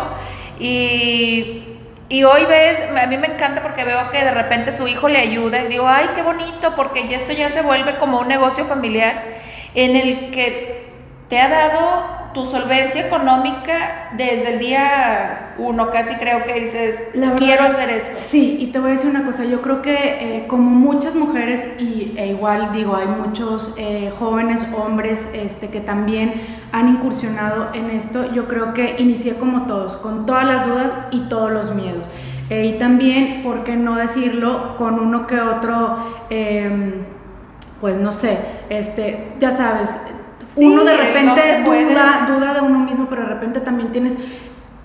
y 0.58 1.73
y 2.08 2.24
hoy 2.24 2.44
ves, 2.44 2.80
a 2.96 3.06
mí 3.06 3.16
me 3.16 3.28
encanta 3.28 3.62
porque 3.62 3.84
veo 3.84 4.10
que 4.10 4.22
de 4.22 4.30
repente 4.30 4.72
su 4.72 4.86
hijo 4.86 5.08
le 5.08 5.18
ayuda 5.18 5.62
y 5.62 5.68
digo, 5.68 5.88
ay, 5.88 6.10
qué 6.14 6.22
bonito, 6.22 6.74
porque 6.74 7.14
esto 7.14 7.32
ya 7.32 7.50
se 7.50 7.62
vuelve 7.62 7.96
como 7.96 8.20
un 8.20 8.28
negocio 8.28 8.64
familiar 8.64 9.22
en 9.74 9.96
el 9.96 10.30
que 10.30 10.86
te 11.28 11.40
ha 11.40 11.48
dado 11.48 12.23
tu 12.34 12.44
solvencia 12.44 13.06
económica 13.06 14.10
desde 14.16 14.54
el 14.54 14.58
día 14.58 15.54
uno, 15.56 15.90
casi 15.90 16.16
creo 16.16 16.44
que 16.44 16.60
dices, 16.60 16.98
quiero 17.36 17.64
hacer 17.64 17.90
eso. 17.90 18.10
Sí, 18.12 18.56
y 18.60 18.66
te 18.68 18.80
voy 18.80 18.90
a 18.90 18.94
decir 18.94 19.08
una 19.08 19.24
cosa, 19.24 19.44
yo 19.44 19.62
creo 19.62 19.82
que 19.82 19.94
eh, 19.94 20.46
como 20.48 20.70
muchas 20.70 21.14
mujeres, 21.14 21.80
y 21.80 22.12
e 22.16 22.28
igual 22.28 22.72
digo, 22.72 22.96
hay 22.96 23.06
muchos 23.06 23.72
eh, 23.76 24.12
jóvenes 24.18 24.66
hombres 24.76 25.20
este, 25.32 25.68
que 25.68 25.80
también 25.80 26.34
han 26.72 26.88
incursionado 26.88 27.68
en 27.72 27.90
esto, 27.90 28.28
yo 28.32 28.48
creo 28.48 28.74
que 28.74 28.96
inicié 28.98 29.34
como 29.36 29.66
todos, 29.66 29.96
con 29.96 30.26
todas 30.26 30.44
las 30.44 30.66
dudas 30.66 30.92
y 31.12 31.20
todos 31.28 31.52
los 31.52 31.74
miedos. 31.74 32.08
Eh, 32.50 32.66
y 32.66 32.78
también, 32.78 33.42
¿por 33.42 33.64
qué 33.64 33.76
no 33.76 33.96
decirlo? 33.96 34.76
Con 34.76 34.98
uno 34.98 35.26
que 35.26 35.40
otro, 35.40 35.96
em, 36.30 37.04
pues 37.80 37.96
no 37.96 38.12
sé, 38.12 38.38
este, 38.70 39.32
ya 39.38 39.50
sabes, 39.50 39.88
uno 40.56 40.84
de 40.84 40.96
repente 40.96 41.62
duda, 41.64 42.28
duda 42.28 42.54
de 42.54 42.60
uno 42.60 42.80
mismo, 42.80 43.06
pero 43.08 43.22
de 43.22 43.28
repente 43.28 43.60
también 43.60 43.92
tienes, 43.92 44.16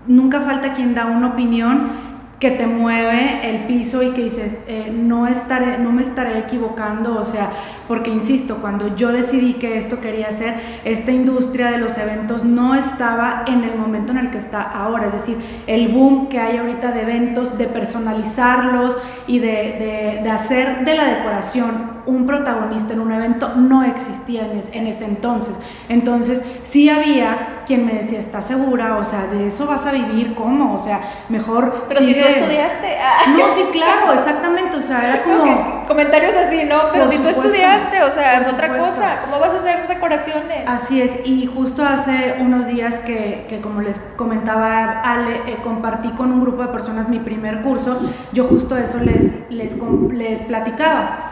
nunca 0.07 0.41
falta 0.41 0.73
quien 0.73 0.95
da 0.95 1.05
una 1.05 1.27
opinión 1.27 2.09
que 2.39 2.51
te 2.51 2.65
mueve 2.65 3.41
el 3.43 3.65
piso 3.65 4.01
y 4.01 4.11
que 4.11 4.23
dices, 4.23 4.59
eh, 4.67 4.93
no, 4.95 5.27
estaré, 5.27 5.77
no 5.77 5.91
me 5.91 6.01
estaré 6.01 6.39
equivocando, 6.39 7.19
o 7.19 7.25
sea, 7.25 7.49
porque 7.88 8.11
insisto, 8.11 8.57
cuando 8.61 8.95
yo 8.95 9.11
decidí 9.11 9.55
que 9.55 9.77
esto 9.77 9.99
quería 9.99 10.29
hacer, 10.29 10.53
esta 10.85 11.11
industria 11.11 11.69
de 11.69 11.79
los 11.79 11.97
eventos 11.97 12.45
no 12.45 12.75
estaba 12.75 13.43
en 13.45 13.65
el 13.65 13.75
momento 13.75 14.13
en 14.13 14.19
el 14.19 14.29
que 14.31 14.38
está 14.38 14.61
ahora, 14.61 15.07
es 15.07 15.13
decir, 15.13 15.35
el 15.67 15.89
boom 15.89 16.29
que 16.29 16.39
hay 16.39 16.57
ahorita 16.57 16.93
de 16.93 17.01
eventos, 17.01 17.57
de 17.57 17.67
personalizarlos 17.67 18.97
y 19.27 19.39
de, 19.39 20.21
de, 20.23 20.29
hacer 20.29 20.85
de 20.85 20.95
la 20.95 21.05
decoración 21.05 21.88
un 22.06 22.27
protagonista 22.27 22.94
en 22.94 23.00
un 23.01 23.12
evento, 23.12 23.53
no 23.56 23.84
existía 23.84 24.46
en, 24.46 24.63
en 24.74 24.88
ese 24.88 25.06
entonces. 25.06 25.56
Entonces, 25.88 26.44
sí 26.63 26.89
había 26.89 27.60
quien 27.70 27.86
me 27.86 27.94
decía, 27.94 28.18
¿estás 28.18 28.48
segura? 28.48 28.98
O 28.98 29.03
sea, 29.03 29.27
¿de 29.27 29.46
eso 29.46 29.68
vas 29.68 29.86
a 29.86 29.91
vivir? 29.91 30.34
¿Cómo? 30.34 30.74
O 30.74 30.77
sea, 30.79 31.01
mejor... 31.29 31.86
Pero 31.88 32.01
si 32.01 32.15
tú 32.15 32.25
estudiaste... 32.25 32.98
Ah. 33.00 33.27
No, 33.38 33.53
sí, 33.53 33.62
claro, 33.72 34.12
exactamente, 34.13 34.75
o 34.75 34.82
sea, 34.82 35.08
era 35.08 35.24
como... 35.24 35.86
Comentarios 35.88 36.34
así, 36.36 36.63
¿no? 36.65 36.91
Pero 36.91 37.08
si 37.08 37.20
tú 37.20 37.27
estudiaste, 37.27 38.01
o 38.03 38.12
sea, 38.12 38.39
es 38.39 38.48
otra 38.48 38.75
cosa, 38.75 39.22
¿cómo 39.25 39.39
vas 39.39 39.51
a 39.53 39.60
hacer 39.60 39.88
decoraciones? 39.88 40.68
Así 40.68 41.01
es, 41.01 41.12
y 41.25 41.46
justo 41.46 41.84
hace 41.84 42.38
unos 42.39 42.68
días 42.68 43.00
que, 43.01 43.46
que 43.48 43.60
como 43.60 43.82
les 43.82 43.98
comentaba 44.15 45.01
Ale, 45.01 45.36
eh, 45.48 45.58
compartí 45.63 46.10
con 46.10 46.32
un 46.32 46.41
grupo 46.41 46.63
de 46.63 46.70
personas 46.70 47.08
mi 47.08 47.20
primer 47.20 47.62
curso, 47.62 48.00
yo 48.32 48.46
justo 48.46 48.77
eso 48.77 49.00
les, 49.00 49.50
les, 49.50 49.77
les 50.12 50.39
platicaba 50.41 51.28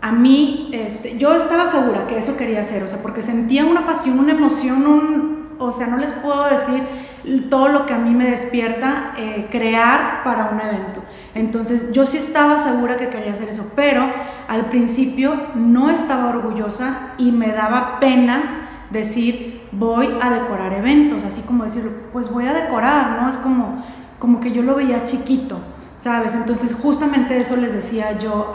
a 0.00 0.12
mí, 0.12 0.70
este, 0.72 1.18
yo 1.18 1.32
estaba 1.32 1.70
segura 1.70 2.06
que 2.06 2.18
eso 2.18 2.36
quería 2.36 2.60
hacer, 2.60 2.82
o 2.82 2.88
sea, 2.88 3.02
porque 3.02 3.22
sentía 3.22 3.64
una 3.64 3.86
pasión, 3.86 4.18
una 4.18 4.32
emoción, 4.32 4.86
un, 4.86 5.48
o 5.58 5.72
sea, 5.72 5.88
no 5.88 5.96
les 5.96 6.12
puedo 6.12 6.44
decir 6.44 6.84
todo 7.50 7.68
lo 7.68 7.84
que 7.84 7.92
a 7.92 7.98
mí 7.98 8.14
me 8.14 8.30
despierta 8.30 9.12
eh, 9.16 9.48
crear 9.50 10.22
para 10.24 10.50
un 10.50 10.60
evento. 10.60 11.02
Entonces 11.34 11.92
yo 11.92 12.06
sí 12.06 12.16
estaba 12.16 12.58
segura 12.58 12.96
que 12.96 13.08
quería 13.08 13.32
hacer 13.32 13.48
eso, 13.48 13.72
pero 13.76 14.06
al 14.46 14.66
principio 14.66 15.34
no 15.54 15.90
estaba 15.90 16.30
orgullosa 16.30 17.12
y 17.18 17.32
me 17.32 17.48
daba 17.48 17.98
pena 18.00 18.68
decir 18.90 19.62
voy 19.72 20.08
a 20.22 20.30
decorar 20.30 20.72
eventos, 20.72 21.24
así 21.24 21.42
como 21.42 21.64
decir 21.64 22.08
pues 22.12 22.30
voy 22.30 22.46
a 22.46 22.54
decorar, 22.54 23.20
¿no? 23.20 23.28
Es 23.28 23.36
como, 23.36 23.84
como 24.18 24.40
que 24.40 24.52
yo 24.52 24.62
lo 24.62 24.76
veía 24.76 25.04
chiquito, 25.04 25.58
¿sabes? 26.02 26.34
Entonces 26.34 26.74
justamente 26.74 27.38
eso 27.38 27.56
les 27.56 27.74
decía 27.74 28.18
yo 28.18 28.52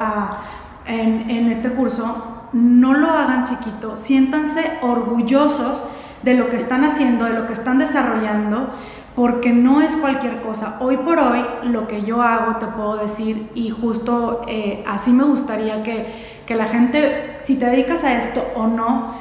en, 0.86 1.50
este 1.50 1.70
curso, 1.70 2.48
no 2.54 2.94
lo 2.94 3.10
hagan 3.10 3.46
chiquito, 3.46 3.98
siéntanse 3.98 4.80
orgullosos 4.82 5.84
de 6.22 6.36
lo 6.36 6.50
que 6.50 6.58
están 6.58 6.84
haciendo, 6.84 7.26
de 7.26 7.34
lo 7.34 7.48
que 7.48 7.54
están 7.54 7.80
desarrollando, 7.80 8.70
porque 9.16 9.52
no 9.52 9.82
es 9.82 9.96
cualquier 9.96 10.42
cosa. 10.42 10.78
Hoy 10.80 10.98
por 10.98 11.20
hoy 11.20 11.44
lo 11.64 11.88
que 11.88 12.04
yo 12.04 12.22
hago, 12.22 12.58
te 12.58 12.66
puedo 12.68 12.98
decir, 12.98 13.50
y 13.56 13.70
justo 13.70 14.42
eh, 14.48 14.84
así 14.88 15.12
me 15.12 15.24
gustaría 15.24 15.84
que, 15.84 16.42
que 16.46 16.56
la 16.56 16.66
gente, 16.66 17.38
si 17.44 17.58
te 17.58 17.66
dedicas 17.66 18.04
a 18.04 18.18
esto 18.18 18.44
o 18.56 18.68
no, 18.68 19.14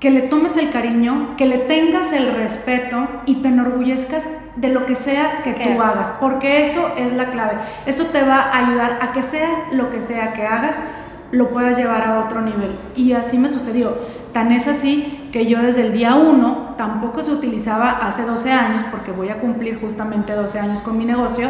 que 0.00 0.10
le 0.10 0.22
tomes 0.22 0.56
el 0.56 0.70
cariño, 0.70 1.36
que 1.36 1.44
le 1.44 1.58
tengas 1.58 2.12
el 2.12 2.34
respeto 2.34 3.06
y 3.26 3.36
te 3.36 3.48
enorgullezcas 3.48 4.24
de 4.56 4.70
lo 4.70 4.86
que 4.86 4.96
sea 4.96 5.42
que 5.44 5.52
tú 5.52 5.82
hagas, 5.82 6.14
porque 6.18 6.68
eso 6.70 6.90
es 6.96 7.12
la 7.12 7.26
clave. 7.26 7.52
Eso 7.84 8.06
te 8.06 8.22
va 8.22 8.36
a 8.36 8.66
ayudar 8.66 8.98
a 9.02 9.12
que 9.12 9.22
sea 9.22 9.66
lo 9.72 9.90
que 9.90 10.00
sea 10.00 10.32
que 10.32 10.46
hagas, 10.46 10.76
lo 11.32 11.50
puedas 11.50 11.76
llevar 11.76 12.02
a 12.02 12.20
otro 12.20 12.40
nivel. 12.40 12.78
Y 12.96 13.12
así 13.12 13.38
me 13.38 13.50
sucedió. 13.50 13.96
Tan 14.32 14.52
es 14.52 14.68
así 14.68 15.28
que 15.32 15.46
yo 15.46 15.60
desde 15.60 15.82
el 15.82 15.92
día 15.92 16.14
1 16.14 16.74
tampoco 16.78 17.22
se 17.22 17.32
utilizaba 17.32 17.90
hace 17.90 18.22
12 18.22 18.50
años, 18.50 18.82
porque 18.90 19.12
voy 19.12 19.28
a 19.28 19.38
cumplir 19.38 19.78
justamente 19.80 20.32
12 20.32 20.60
años 20.60 20.80
con 20.80 20.96
mi 20.96 21.04
negocio, 21.04 21.48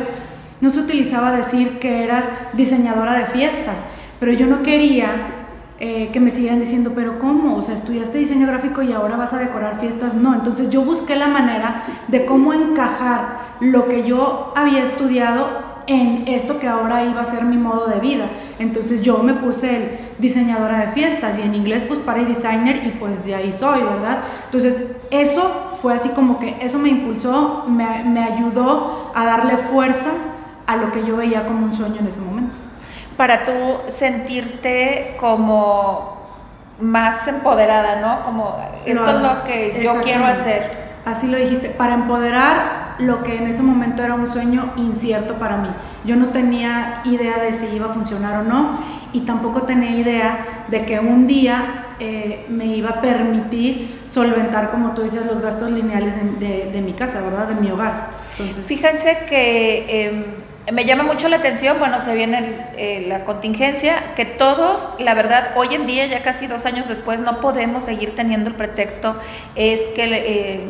no 0.60 0.70
se 0.70 0.80
utilizaba 0.80 1.32
decir 1.32 1.78
que 1.78 2.02
eras 2.02 2.24
diseñadora 2.52 3.14
de 3.14 3.26
fiestas, 3.26 3.78
pero 4.18 4.32
yo 4.32 4.46
no 4.46 4.62
quería 4.62 5.39
eh, 5.82 6.10
que 6.12 6.20
me 6.20 6.30
siguieran 6.30 6.60
diciendo, 6.60 6.92
pero 6.94 7.18
¿cómo? 7.18 7.56
O 7.56 7.62
sea, 7.62 7.74
estudiaste 7.74 8.18
diseño 8.18 8.46
gráfico 8.46 8.82
y 8.82 8.92
ahora 8.92 9.16
vas 9.16 9.32
a 9.32 9.38
decorar 9.38 9.80
fiestas. 9.80 10.14
No, 10.14 10.34
entonces 10.34 10.68
yo 10.68 10.82
busqué 10.82 11.16
la 11.16 11.28
manera 11.28 11.84
de 12.08 12.26
cómo 12.26 12.52
encajar 12.52 13.56
lo 13.60 13.88
que 13.88 14.06
yo 14.06 14.52
había 14.54 14.84
estudiado 14.84 15.70
en 15.86 16.28
esto 16.28 16.60
que 16.60 16.68
ahora 16.68 17.04
iba 17.04 17.22
a 17.22 17.24
ser 17.24 17.44
mi 17.44 17.56
modo 17.56 17.86
de 17.86 17.98
vida. 17.98 18.26
Entonces 18.58 19.00
yo 19.00 19.22
me 19.22 19.32
puse 19.32 19.76
el 19.76 19.98
diseñadora 20.18 20.80
de 20.80 20.92
fiestas 20.92 21.38
y 21.38 21.42
en 21.42 21.54
inglés 21.54 21.84
pues 21.88 21.98
party 21.98 22.26
designer 22.26 22.86
y 22.86 22.90
pues 22.90 23.24
de 23.24 23.34
ahí 23.34 23.52
soy, 23.52 23.80
¿verdad? 23.80 24.18
Entonces 24.44 24.96
eso 25.10 25.78
fue 25.80 25.94
así 25.94 26.10
como 26.10 26.38
que 26.38 26.58
eso 26.60 26.78
me 26.78 26.90
impulsó, 26.90 27.64
me, 27.66 28.04
me 28.04 28.22
ayudó 28.22 29.12
a 29.14 29.24
darle 29.24 29.56
fuerza 29.56 30.10
a 30.66 30.76
lo 30.76 30.92
que 30.92 31.04
yo 31.06 31.16
veía 31.16 31.46
como 31.46 31.64
un 31.64 31.72
sueño 31.72 31.96
en 32.00 32.06
ese 32.06 32.20
momento. 32.20 32.49
Para 33.20 33.42
tú 33.42 33.52
sentirte 33.86 35.14
como 35.20 36.16
más 36.80 37.28
empoderada, 37.28 38.00
¿no? 38.00 38.24
Como 38.24 38.56
esto 38.86 39.10
es 39.10 39.20
lo 39.20 39.44
que 39.44 39.78
yo 39.84 40.00
quiero 40.00 40.24
hacer. 40.24 40.70
Así 41.04 41.26
lo 41.26 41.36
dijiste, 41.36 41.68
para 41.68 41.92
empoderar 41.92 42.94
lo 42.98 43.22
que 43.22 43.36
en 43.36 43.46
ese 43.46 43.62
momento 43.62 44.02
era 44.02 44.14
un 44.14 44.26
sueño 44.26 44.72
incierto 44.78 45.34
para 45.34 45.58
mí. 45.58 45.68
Yo 46.06 46.16
no 46.16 46.30
tenía 46.30 47.02
idea 47.04 47.36
de 47.36 47.52
si 47.52 47.66
iba 47.66 47.90
a 47.90 47.92
funcionar 47.92 48.40
o 48.40 48.44
no 48.44 48.78
y 49.12 49.20
tampoco 49.20 49.64
tenía 49.64 49.90
idea 49.90 50.64
de 50.68 50.86
que 50.86 50.98
un 50.98 51.26
día 51.26 51.88
eh, 52.00 52.46
me 52.48 52.64
iba 52.68 52.88
a 52.88 53.00
permitir 53.02 54.00
solventar, 54.06 54.70
como 54.70 54.92
tú 54.92 55.02
dices, 55.02 55.26
los 55.26 55.42
gastos 55.42 55.70
lineales 55.70 56.14
de, 56.40 56.82
mi 56.82 56.94
casa, 56.94 57.20
¿verdad? 57.20 57.48
De 57.48 57.60
mi 57.60 57.70
hogar. 57.70 58.12
Entonces... 58.38 58.64
Fíjense 58.64 59.26
que 59.28 60.06
em, 60.06 60.24
me 60.72 60.84
llama 60.84 61.02
mucho 61.02 61.28
la 61.28 61.36
atención, 61.36 61.78
bueno, 61.78 62.00
se 62.00 62.14
viene 62.14 62.66
eh, 62.76 63.04
la 63.08 63.24
contingencia, 63.24 64.14
que 64.14 64.24
todos, 64.24 64.88
la 64.98 65.14
verdad, 65.14 65.52
hoy 65.56 65.74
en 65.74 65.86
día, 65.86 66.06
ya 66.06 66.22
casi 66.22 66.46
dos 66.46 66.66
años 66.66 66.88
después, 66.88 67.20
no 67.20 67.40
podemos 67.40 67.84
seguir 67.84 68.14
teniendo 68.14 68.50
el 68.50 68.56
pretexto, 68.56 69.16
es 69.54 69.88
que 69.88 70.04
eh, 70.04 70.60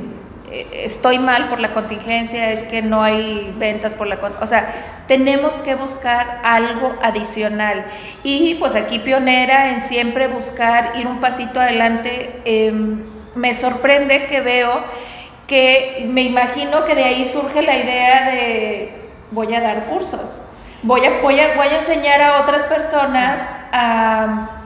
estoy 0.73 1.19
mal 1.19 1.49
por 1.49 1.61
la 1.61 1.73
contingencia, 1.73 2.51
es 2.51 2.65
que 2.65 2.83
no 2.83 3.03
hay 3.03 3.55
ventas 3.59 3.95
por 3.95 4.07
la 4.07 4.19
o 4.41 4.47
sea, 4.47 4.73
tenemos 5.07 5.55
que 5.61 5.75
buscar 5.75 6.41
algo 6.45 6.95
adicional. 7.03 7.85
Y 8.23 8.57
pues 8.57 8.75
aquí 8.75 8.99
pionera 8.99 9.73
en 9.73 9.83
siempre 9.83 10.27
buscar 10.29 10.93
ir 10.97 11.07
un 11.07 11.21
pasito 11.21 11.61
adelante, 11.61 12.41
em, 12.45 13.05
me 13.35 13.55
sorprende 13.55 14.27
que 14.27 14.41
veo 14.41 14.85
que 15.47 16.07
me 16.09 16.23
imagino 16.23 16.85
que 16.85 16.95
de 16.95 17.05
ahí 17.05 17.25
surge 17.25 17.63
la 17.63 17.77
idea 17.77 18.31
de 18.31 19.01
voy 19.31 19.55
a 19.55 19.61
dar 19.61 19.87
cursos, 19.87 20.43
voy 20.83 21.05
a, 21.05 21.21
voy 21.23 21.39
a, 21.41 21.55
voy 21.57 21.69
a 21.69 21.79
enseñar 21.79 22.21
a 22.21 22.41
otras 22.41 22.65
personas 22.65 23.41
a 23.73 24.61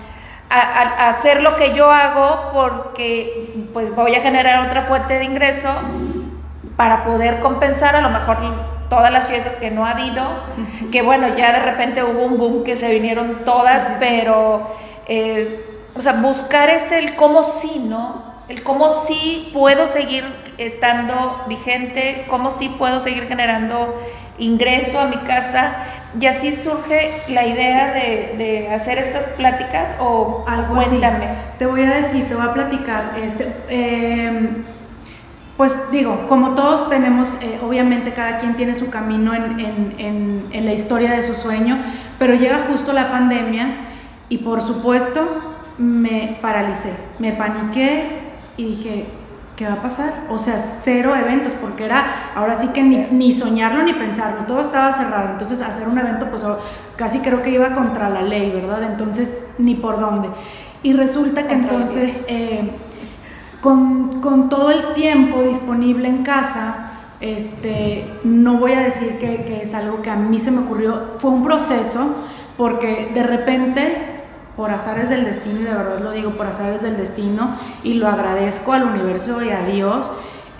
a, 0.55 1.09
hacer 1.09 1.43
lo 1.43 1.57
que 1.57 1.73
yo 1.73 1.91
hago 1.91 2.51
porque 2.53 3.69
pues 3.73 3.95
voy 3.95 4.15
a 4.15 4.21
generar 4.21 4.67
otra 4.67 4.83
fuente 4.83 5.19
de 5.19 5.25
ingreso 5.25 5.69
para 6.77 7.05
poder 7.05 7.41
compensar 7.41 7.97
a 7.97 8.01
lo 8.01 8.11
mejor 8.11 8.39
todas 8.89 9.13
las 9.13 9.27
fiestas 9.27 9.57
que 9.57 9.71
no 9.71 9.87
ha 9.87 9.93
habido, 9.93 10.23
que 10.93 11.03
bueno, 11.03 11.29
ya 11.37 11.53
de 11.53 11.61
repente 11.61 12.03
hubo 12.03 12.25
un 12.25 12.39
boom 12.39 12.65
que 12.65 12.77
se 12.77 12.93
vinieron 12.93 13.45
todas, 13.45 13.95
pero, 13.99 14.75
eh, 15.07 15.87
o 15.97 16.01
sea, 16.01 16.15
buscar 16.15 16.69
es 16.69 16.93
el 16.93 17.17
cómo 17.17 17.43
sí, 17.43 17.81
¿no? 17.89 18.35
El 18.49 18.63
cómo 18.63 18.91
sí 19.07 19.51
puedo 19.53 19.87
seguir 19.87 20.25
estando 20.59 21.45
vigente, 21.49 22.27
cómo 22.29 22.51
sí 22.51 22.69
puedo 22.69 23.01
seguir 23.01 23.27
generando 23.27 23.95
ingreso 24.39 24.99
a 24.99 25.07
mi 25.07 25.19
casa 25.19 25.77
y 26.19 26.27
así 26.27 26.53
surge 26.53 27.23
la 27.29 27.47
idea 27.47 27.93
de, 27.93 28.69
hacer 28.73 28.99
estas 28.99 29.27
pláticas 29.27 29.95
o 30.01 30.45
Algo 30.47 30.75
cuéntame. 30.75 31.29
Te 31.59 31.67
voy 31.67 31.83
a 31.83 31.91
decir, 31.91 32.29
te 32.29 32.35
voy 32.35 32.47
a 32.47 32.53
platicar. 32.53 33.13
Este, 33.23 33.53
em, 33.69 34.65
pues 35.57 35.91
digo, 35.93 36.27
como 36.29 36.55
todos 36.55 36.89
tenemos, 36.89 37.29
eh, 37.41 37.61
obviamente 37.63 38.13
cada 38.13 38.39
quien 38.39 38.55
tiene 38.55 38.75
su 38.75 38.91
camino 38.91 39.35
en, 39.35 40.49
en 40.51 40.65
la 40.65 40.73
historia 40.73 41.13
de 41.13 41.23
su 41.23 41.35
sueño, 41.35 41.79
pero 42.19 42.35
llega 42.35 42.67
justo 42.69 42.93
la 42.93 43.11
pandemia 43.11 43.77
y 44.29 44.39
por 44.39 44.63
supuesto 44.63 45.21
me 45.79 46.39
paralicé, 46.41 46.93
me 47.19 47.33
paniqué 47.33 48.09
y 48.57 48.77
dije, 48.77 49.07
¿qué 49.57 49.67
va 49.67 49.75
a 49.75 49.83
pasar? 49.83 50.27
O 50.31 50.39
sea, 50.39 50.59
cero 50.83 51.15
eventos, 51.15 51.53
porque 51.53 51.85
era, 51.85 52.33
ahora 52.35 52.61
sí 52.61 52.69
que 52.69 52.83
ni, 52.83 53.37
soñarlo 53.37 53.83
ni 53.83 53.93
pensarlo, 53.93 54.45
todo 54.47 54.61
estaba 54.61 54.93
cerrado. 54.93 55.31
Entonces, 55.33 55.61
hacer 55.63 55.89
un 55.89 55.99
evento, 55.99 56.27
pues 56.27 56.43
casi 56.97 57.21
creo 57.21 57.43
que 57.43 57.51
iba 57.51 57.75
contra 57.75 58.09
la 58.11 58.23
ley, 58.23 58.51
¿verdad? 58.51 58.83
Entonces, 58.83 59.37
ni 59.59 59.75
por 59.75 60.01
dónde. 60.01 60.29
Y 60.83 60.93
resulta 60.93 61.47
que 61.47 61.55
entonces, 61.55 62.13
eh, 62.27 62.71
con, 63.61 64.21
todo 64.49 64.71
el 64.71 64.95
tiempo 64.95 65.43
disponible 65.43 66.09
en 66.09 66.23
casa, 66.23 66.91
este, 67.21 68.11
no 68.25 68.59
voy 68.59 68.73
a 68.73 68.81
decir 68.81 69.19
que, 69.19 69.45
que 69.45 69.63
es 69.63 69.73
algo 69.75 70.03
que 70.03 70.11
a 70.11 70.17
mí 70.17 70.39
se 70.39 70.51
me 70.51 70.61
ocurrió, 70.63 71.13
fue 71.19 71.31
un 71.31 71.45
proceso, 71.45 72.17
porque 72.57 73.11
de 73.15 73.23
repente 73.23 74.14
por 74.57 74.71
azares 74.71 75.09
del 75.09 75.25
destino, 75.25 75.61
y 75.61 75.65
de 75.65 75.75
verdad 75.75 76.01
lo 76.01 76.13
digo 76.13 76.31
por 76.31 76.47
azares 76.47 76.83
del 76.83 76.97
destino, 76.97 77.57
y 77.83 77.95
lo 77.95 78.09
agradezco 78.09 78.73
al 78.73 78.85
universo 78.85 79.43
y 79.43 79.51
a 79.51 79.65
Dios, 79.65 80.11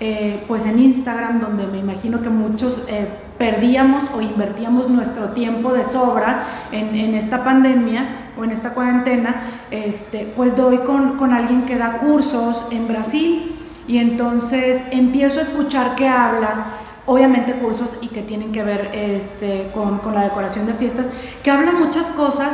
eh, 0.01 0.43
pues 0.49 0.65
en 0.65 0.79
Instagram, 0.79 1.39
donde 1.39 1.67
me 1.67 1.77
imagino 1.77 2.21
que 2.21 2.29
muchos 2.29 2.83
eh, 2.89 3.07
perdíamos 3.37 4.03
o 4.13 4.19
invertíamos 4.19 4.89
nuestro 4.89 5.29
tiempo 5.29 5.71
de 5.71 5.85
sobra 5.85 6.43
en, 6.73 7.15
esta 7.15 7.45
pandemia 7.45 8.31
o 8.37 8.43
en 8.43 8.51
esta 8.51 8.71
cuarentena, 8.71 9.43
este, 9.71 10.33
pues 10.35 10.57
doy 10.57 10.79
con, 10.79 11.17
con 11.17 11.33
alguien 11.33 11.65
que 11.65 11.77
da 11.77 11.99
cursos 11.99 12.65
en 12.71 12.89
Brasil 12.89 13.55
y 13.87 13.99
entonces 13.99 14.81
empiezo 14.91 15.39
a 15.39 15.43
escuchar 15.43 15.95
que 15.95 16.09
habla 16.09 16.65
obviamente 17.05 17.53
cursos 17.53 17.97
y 18.01 18.07
que 18.09 18.21
tienen 18.21 18.51
que 18.51 18.63
ver 18.63 18.89
este, 18.93 19.71
con, 19.73 19.99
con, 19.99 20.13
la 20.13 20.23
decoración 20.23 20.65
de 20.65 20.73
fiestas, 20.73 21.09
que 21.41 21.51
habla 21.51 21.71
muchas 21.71 22.05
cosas 22.07 22.53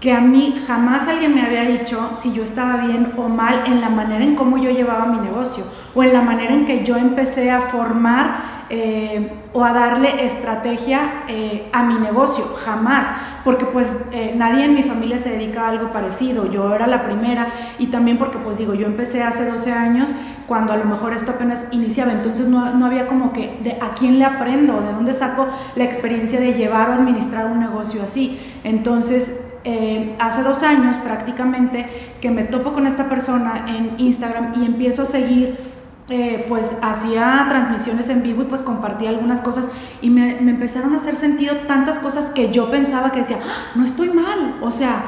que 0.00 0.12
a 0.12 0.20
mí 0.20 0.62
jamás 0.66 1.08
alguien 1.08 1.34
me 1.34 1.42
había 1.42 1.64
dicho 1.64 2.12
si 2.20 2.32
yo 2.32 2.44
estaba 2.44 2.76
bien 2.86 3.12
o 3.16 3.28
mal 3.28 3.64
en 3.66 3.80
la 3.80 3.90
manera 3.90 4.22
en 4.22 4.36
cómo 4.36 4.56
yo 4.56 4.70
llevaba 4.70 5.06
mi 5.06 5.18
negocio 5.18 5.64
o 5.94 6.02
en 6.04 6.12
la 6.12 6.20
manera 6.20 6.54
en 6.54 6.66
que 6.66 6.84
yo 6.84 6.96
empecé 6.96 7.50
a 7.50 7.62
formar 7.62 8.58
eh, 8.70 9.32
o 9.54 9.64
a 9.64 9.72
darle 9.72 10.26
estrategia 10.26 11.24
eh, 11.26 11.70
a 11.72 11.82
mi 11.84 11.94
negocio, 11.94 12.44
jamás, 12.64 13.06
porque 13.42 13.64
pues 13.64 13.88
eh, 14.12 14.34
nadie 14.36 14.66
en 14.66 14.74
mi 14.74 14.82
familia 14.82 15.18
se 15.18 15.30
dedica 15.30 15.64
a 15.64 15.70
algo 15.70 15.90
parecido, 15.90 16.52
yo 16.52 16.74
era 16.74 16.86
la 16.86 17.02
primera 17.04 17.48
y 17.78 17.86
también 17.86 18.18
porque 18.18 18.36
pues 18.36 18.58
digo, 18.58 18.74
yo 18.74 18.86
empecé 18.86 19.22
hace 19.22 19.50
12 19.50 19.72
años 19.72 20.10
cuando 20.46 20.74
a 20.74 20.76
lo 20.76 20.84
mejor 20.84 21.14
esto 21.14 21.30
apenas 21.30 21.60
iniciaba, 21.70 22.12
entonces 22.12 22.46
no, 22.46 22.74
no 22.74 22.86
había 22.86 23.06
como 23.06 23.32
que 23.32 23.58
de 23.64 23.72
a 23.80 23.94
quién 23.98 24.18
le 24.18 24.26
aprendo, 24.26 24.80
de 24.82 24.92
dónde 24.92 25.14
saco 25.14 25.46
la 25.74 25.84
experiencia 25.84 26.38
de 26.38 26.52
llevar 26.52 26.90
o 26.90 26.92
administrar 26.92 27.46
un 27.46 27.60
negocio 27.60 28.02
así, 28.02 28.38
entonces 28.64 29.37
eh, 29.64 30.14
hace 30.18 30.42
dos 30.42 30.62
años 30.62 30.96
prácticamente 30.96 31.86
que 32.20 32.30
me 32.30 32.44
topo 32.44 32.72
con 32.72 32.86
esta 32.86 33.08
persona 33.08 33.66
en 33.68 33.94
Instagram 33.98 34.54
y 34.62 34.66
empiezo 34.66 35.02
a 35.02 35.06
seguir 35.06 35.77
eh, 36.10 36.46
pues 36.48 36.70
hacía 36.80 37.44
transmisiones 37.50 38.08
en 38.08 38.22
vivo 38.22 38.40
y 38.40 38.46
pues 38.46 38.62
compartía 38.62 39.10
algunas 39.10 39.42
cosas 39.42 39.68
y 40.00 40.08
me, 40.08 40.38
empezaron 40.38 40.94
a 40.94 40.98
hacer 40.98 41.16
sentido 41.16 41.54
tantas 41.66 41.98
cosas 41.98 42.30
que 42.30 42.50
yo 42.50 42.70
pensaba 42.70 43.12
que 43.12 43.20
decía, 43.20 43.40
ah, 43.42 43.72
no 43.74 43.84
estoy 43.84 44.08
mal, 44.08 44.56
o 44.62 44.70
sea, 44.70 45.04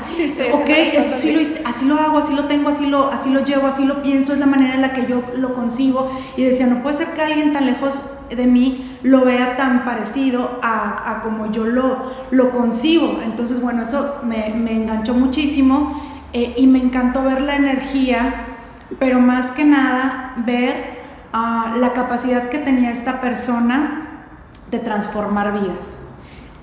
ok, 0.53 0.71
así 1.65 1.87
lo 1.87 1.99
hago, 1.99 2.19
así 2.19 2.35
lo 2.35 2.45
tengo, 2.45 2.69
así 2.69 2.85
lo, 2.85 3.11
así 3.11 3.31
lo 3.31 3.45
llevo, 3.45 3.67
así 3.67 3.87
lo 3.87 4.03
pienso, 4.03 4.35
es 4.35 4.39
la 4.41 4.45
manera 4.45 4.75
en 4.75 4.83
la 4.83 4.93
que 4.93 5.07
yo 5.07 5.23
lo 5.37 5.55
concibo 5.55 6.11
y 6.37 6.45
decía, 6.45 6.67
no 6.67 6.83
puede 6.83 6.99
ser 6.99 7.15
que 7.15 7.23
alguien 7.23 7.55
tan 7.55 7.65
lejos 7.65 7.99
de 8.29 8.47
mí 8.47 8.99
lo 9.03 9.25
vea 9.25 9.57
tan 9.57 9.85
parecido 9.87 10.59
a, 10.63 11.21
como 11.23 11.51
yo 11.51 11.65
lo, 11.65 11.97
lo 12.31 12.51
concibo. 12.51 13.21
Entonces, 13.25 13.61
bueno, 13.61 13.83
eso 13.83 14.17
me, 14.25 14.47
enganchó 14.49 15.15
muchísimo 15.15 16.01
eh, 16.33 16.55
y 16.57 16.67
me 16.67 16.79
encantó 16.79 17.25
ver 17.25 17.41
la 17.41 17.57
energía 17.57 18.50
pero 18.99 19.21
más 19.21 19.53
que 19.53 19.65
nada 19.65 20.35
ver 20.39 21.01
ah, 21.33 21.75
la 21.79 21.93
capacidad 21.93 22.49
que 22.49 22.59
tenía 22.59 22.91
esta 22.91 23.21
persona 23.21 24.03
de 24.71 24.79
transformar 24.79 25.53
vidas. 25.53 25.87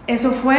Eso 0.07 0.31
fue 0.31 0.57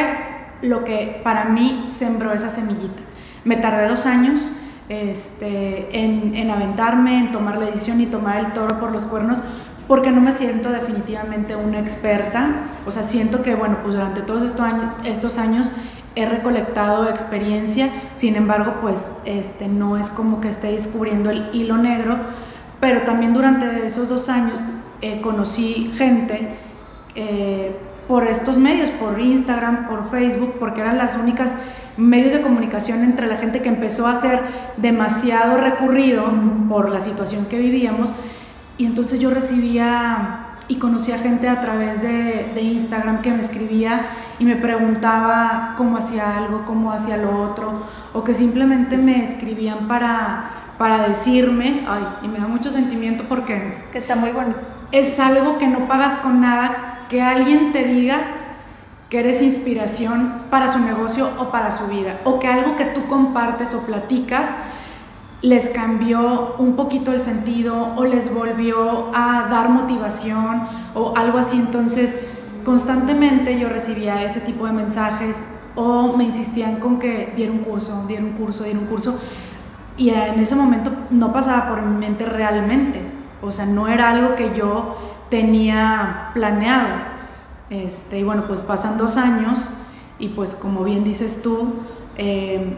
lo 0.63 0.85
que 0.85 1.21
para 1.23 1.47
mí 1.47 1.93
sembró 1.99 2.33
esa 2.33 2.51
semillita. 2.51 3.03
Me 3.45 3.57
tardé 3.57 3.89
dos 3.89 4.07
años 4.07 4.41
este, 4.89 6.05
en, 6.05 6.35
en, 6.35 6.51
aventarme, 6.51 7.19
en 7.19 7.33
tomar 7.33 7.59
la 7.59 7.67
decisión 7.67 8.01
y 8.01 8.07
tomar 8.07 8.39
el 8.39 8.53
toro 8.53 8.81
por 8.81 8.93
los 8.93 9.05
cuernos, 9.05 9.39
porque 9.87 10.11
no 10.11 10.21
me 10.21 10.33
siento 10.33 10.71
definitivamente 10.71 11.57
una 11.57 11.79
experta. 11.79 12.49
O 12.87 12.91
sea, 12.91 13.03
siento 13.03 13.43
que, 13.43 13.55
bueno, 13.55 13.79
pues 13.83 13.95
durante 13.95 14.21
todos 14.21 14.43
estos 14.43 15.39
años 15.39 15.71
he 16.19 16.27
recolectado 16.27 17.09
experiencia, 17.09 17.91
sin 18.17 18.35
embargo, 18.35 18.75
pues 18.81 18.99
este, 19.25 19.69
no 19.69 19.97
es 19.97 20.09
como 20.09 20.41
que 20.41 20.49
esté 20.49 20.73
descubriendo 20.73 21.31
el 21.31 21.49
hilo 21.53 21.77
negro, 21.77 22.17
pero 22.81 23.03
también 23.03 23.35
durante 23.35 23.87
esos 23.87 24.09
dos 24.09 24.29
años 24.29 24.59
eh, 25.01 25.21
conocí 25.21 25.93
gente 25.97 26.57
eh, 27.15 27.77
por 28.09 28.27
estos 28.27 28.59
medios, 28.59 28.91
por 28.91 29.21
Instagram, 29.21 29.87
por 29.87 30.11
Facebook, 30.11 30.57
porque 30.59 30.81
eran 30.81 30.99
las 30.99 31.17
únicas 31.17 31.53
medios 31.97 32.33
de 32.33 32.41
comunicación 32.41 33.05
entre 33.05 33.29
la 33.29 33.37
gente 33.37 33.63
que 33.63 33.69
empezó 33.69 34.09
a 34.09 34.21
ser 34.21 34.41
demasiado 34.77 35.57
recurrido 35.57 36.25
por 36.69 36.91
la 36.91 37.01
situación 37.01 37.47
que 37.47 37.61
vivíamos, 37.61 38.11
y 38.77 38.87
entonces 38.87 39.21
yo 39.21 39.31
recibía 39.31 40.47
y 40.67 40.77
conocía 40.77 41.19
gente 41.19 41.49
a 41.49 41.61
través 41.61 42.03
de, 42.03 42.53
de, 42.55 42.61
Instagram 42.61 43.23
que 43.23 43.31
me 43.31 43.43
escribía 43.43 44.07
y 44.39 44.45
me 44.45 44.57
preguntaba 44.57 45.75
cómo 45.77 45.97
hacía 45.97 46.37
algo, 46.37 46.65
cómo 46.65 46.93
hacía 46.93 47.17
lo 47.17 47.43
otro, 47.43 47.85
o 48.13 48.25
que 48.25 48.35
simplemente 48.35 48.97
me 48.97 49.25
escribían 49.25 49.89
para, 49.89 50.75
para 50.79 51.09
decirme, 51.09 51.85
ay, 51.89 52.07
y 52.23 52.29
me 52.29 52.39
da 52.39 52.47
mucho 52.47 52.71
sentimiento 52.71 53.25
porque... 53.29 53.87
Que 53.93 53.99
está 53.99 54.15
muy 54.17 54.31
bonito. 54.31 54.59
Es 54.93 55.19
algo 55.19 55.59
que 55.59 55.67
no 55.67 55.89
pagas 55.89 56.17
con 56.17 56.41
nada, 56.41 57.01
que 57.09 57.23
alguien 57.23 57.73
te 57.73 57.85
diga 57.85 58.19
que 59.11 59.21
eres 59.21 59.41
inspiración 59.41 60.43
para 60.51 60.71
su 60.71 60.79
negocio 60.79 61.31
o 61.39 61.51
para 61.51 61.71
su 61.71 61.87
vida, 61.87 62.21
o 62.25 62.39
que 62.39 62.47
algo 62.47 62.77
que 62.77 62.85
tú 62.85 63.07
compartes 63.07 63.75
o 63.75 63.87
platicas 63.87 64.51
les 65.41 65.69
cambió 65.69 66.57
un 66.59 66.75
poquito 66.75 67.13
el 67.13 67.23
sentido 67.23 67.95
o 67.97 68.05
les 68.05 68.35
volvió 68.35 69.11
a 69.15 69.47
dar 69.49 69.69
motivación 69.71 70.67
o 70.95 71.15
algo 71.17 71.39
así. 71.39 71.59
Entonces, 71.59 72.15
constantemente 72.65 73.59
yo 73.59 73.69
recibía 73.69 74.23
ese 74.23 74.41
tipo 74.41 74.67
de 74.67 74.73
mensajes 74.73 75.37
o 75.75 76.17
me 76.17 76.25
insistían 76.25 76.81
con 76.81 76.99
que 76.99 77.33
diera 77.37 77.53
un 77.53 77.59
curso, 77.59 78.05
diera 78.09 78.25
un 78.25 78.33
curso, 78.33 78.65
diera 78.65 78.79
un 78.79 78.87
curso. 78.87 79.19
Y 79.97 80.11
en 80.11 80.39
ese 80.39 80.55
momento 80.55 80.93
no 81.11 81.33
pasaba 81.33 81.69
por 81.69 81.83
mi 81.83 81.99
mente 81.99 82.25
realmente. 82.25 83.01
O 83.43 83.51
sea, 83.51 83.67
no 83.67 83.89
era 83.89 84.11
algo 84.11 84.35
que 84.35 84.57
yo 84.57 84.97
tenía 85.31 86.31
planeado. 86.35 86.89
Este, 87.71 88.21
y 88.21 88.23
bueno, 88.25 88.45
pues 88.47 88.63
pasan 88.63 88.99
dos 88.99 89.17
años 89.17 89.69
y 90.19 90.29
pues 90.29 90.55
como 90.55 90.85
bien 90.85 91.05
dices 91.05 91.43
tú, 91.43 91.75
eh, 92.17 92.77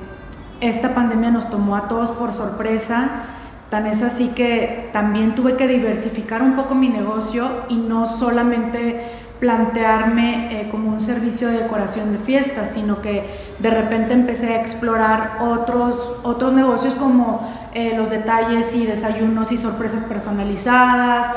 esta 0.60 0.94
pandemia 0.94 1.30
nos 1.30 1.48
tomó 1.48 1.76
a 1.76 1.88
todos 1.88 2.10
por 2.10 2.32
sorpresa. 2.32 3.24
Tan 3.70 3.86
es 3.86 4.02
así 4.02 4.28
que 4.28 4.90
también 4.92 5.34
tuve 5.34 5.56
que 5.56 5.68
diversificar 5.68 6.42
un 6.42 6.56
poco 6.56 6.74
mi 6.74 6.88
negocio 6.88 7.48
y 7.68 7.76
no 7.76 8.06
solamente 8.06 9.04
plantearme 9.40 10.60
eh, 10.60 10.68
como 10.70 10.90
un 10.90 11.00
servicio 11.00 11.48
de 11.48 11.62
decoración 11.62 12.12
de 12.12 12.18
fiestas, 12.18 12.70
sino 12.74 13.00
que 13.00 13.24
de 13.58 13.70
repente 13.70 14.12
empecé 14.12 14.54
a 14.54 14.60
explorar 14.60 15.38
otros, 15.40 16.18
otros 16.22 16.52
negocios 16.52 16.94
como 16.94 17.48
eh, 17.74 17.94
los 17.96 18.10
detalles 18.10 18.74
y 18.74 18.86
desayunos 18.86 19.50
y 19.50 19.56
sorpresas 19.56 20.02
personalizadas, 20.04 21.34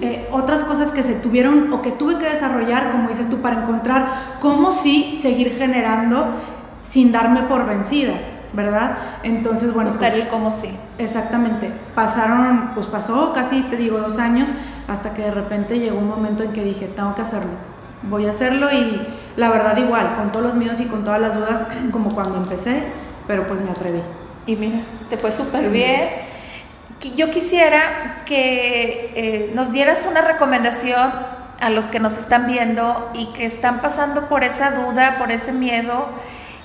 eh, 0.00 0.28
otras 0.30 0.62
cosas 0.62 0.92
que 0.92 1.02
se 1.02 1.14
tuvieron 1.14 1.72
o 1.72 1.82
que 1.82 1.90
tuve 1.90 2.18
que 2.18 2.24
desarrollar, 2.26 2.92
como 2.92 3.08
dices 3.08 3.28
tú, 3.28 3.38
para 3.38 3.62
encontrar 3.62 4.06
cómo 4.40 4.72
sí 4.72 5.18
seguir 5.20 5.50
generando 5.56 6.28
sin 6.82 7.10
darme 7.10 7.42
por 7.42 7.66
vencida. 7.66 8.14
¿Verdad? 8.54 8.98
Entonces, 9.22 9.72
bueno. 9.72 9.90
Buscar 9.90 10.12
pues, 10.12 10.28
cómo 10.28 10.50
sí. 10.50 10.70
Exactamente. 10.98 11.72
Pasaron, 11.94 12.70
pues 12.74 12.86
pasó 12.86 13.32
casi, 13.32 13.62
te 13.62 13.76
digo, 13.76 13.98
dos 13.98 14.18
años, 14.18 14.48
hasta 14.88 15.14
que 15.14 15.22
de 15.22 15.30
repente 15.30 15.78
llegó 15.78 15.98
un 15.98 16.08
momento 16.08 16.42
en 16.42 16.52
que 16.52 16.62
dije, 16.62 16.86
tengo 16.86 17.14
que 17.14 17.22
hacerlo. 17.22 17.52
Voy 18.02 18.26
a 18.26 18.30
hacerlo 18.30 18.70
y 18.72 19.00
la 19.36 19.50
verdad 19.50 19.76
igual, 19.76 20.14
con 20.16 20.30
todos 20.30 20.44
los 20.46 20.54
miedos 20.54 20.80
y 20.80 20.86
con 20.86 21.04
todas 21.04 21.20
las 21.20 21.34
dudas, 21.36 21.66
como 21.92 22.12
cuando 22.14 22.36
empecé, 22.36 22.84
pero 23.26 23.46
pues 23.46 23.60
me 23.60 23.70
atreví. 23.70 24.02
Y 24.46 24.56
mira, 24.56 24.80
te 25.08 25.16
fue 25.16 25.32
súper 25.32 25.70
bien. 25.70 26.08
Yo 27.16 27.30
quisiera 27.30 28.18
que 28.24 29.12
eh, 29.14 29.52
nos 29.54 29.72
dieras 29.72 30.06
una 30.08 30.22
recomendación 30.22 31.12
a 31.60 31.70
los 31.70 31.88
que 31.88 32.00
nos 32.00 32.18
están 32.18 32.46
viendo 32.46 33.10
y 33.14 33.26
que 33.32 33.46
están 33.46 33.80
pasando 33.80 34.28
por 34.28 34.44
esa 34.44 34.70
duda, 34.70 35.18
por 35.18 35.30
ese 35.30 35.52
miedo 35.52 36.08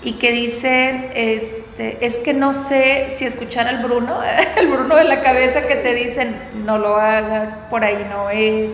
y 0.02 0.14
que 0.14 0.32
dicen, 0.32 1.10
este, 1.14 2.06
es 2.06 2.18
que 2.20 2.34
no 2.34 2.54
sé 2.54 3.08
si 3.16 3.26
escuchar 3.26 3.68
al 3.68 3.84
Bruno, 3.84 4.22
el 4.56 4.68
Bruno 4.68 4.96
de 4.96 5.04
la 5.04 5.22
cabeza 5.22 5.68
que 5.68 5.76
te 5.76 5.94
dicen, 5.94 6.36
no 6.66 6.78
lo 6.78 6.96
hagas, 6.98 7.58
por 7.70 7.84
ahí 7.84 8.06
no 8.10 8.30
es, 8.30 8.72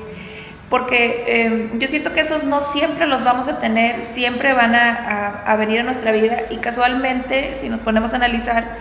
porque 0.69 1.23
em, 1.27 1.79
yo 1.79 1.87
siento 1.87 2.13
que 2.13 2.19
esos 2.19 2.43
no 2.43 2.61
siempre 2.61 3.07
los 3.07 3.23
vamos 3.23 3.47
a 3.47 3.59
tener, 3.59 4.03
siempre 4.03 4.53
van 4.53 4.75
a, 4.75 5.43
a, 5.45 5.55
venir 5.55 5.79
a 5.79 5.83
nuestra 5.83 6.11
vida 6.11 6.43
y 6.49 6.57
casualmente, 6.57 7.55
si 7.55 7.69
nos 7.69 7.81
ponemos 7.81 8.13
a 8.13 8.17
analizar, 8.17 8.77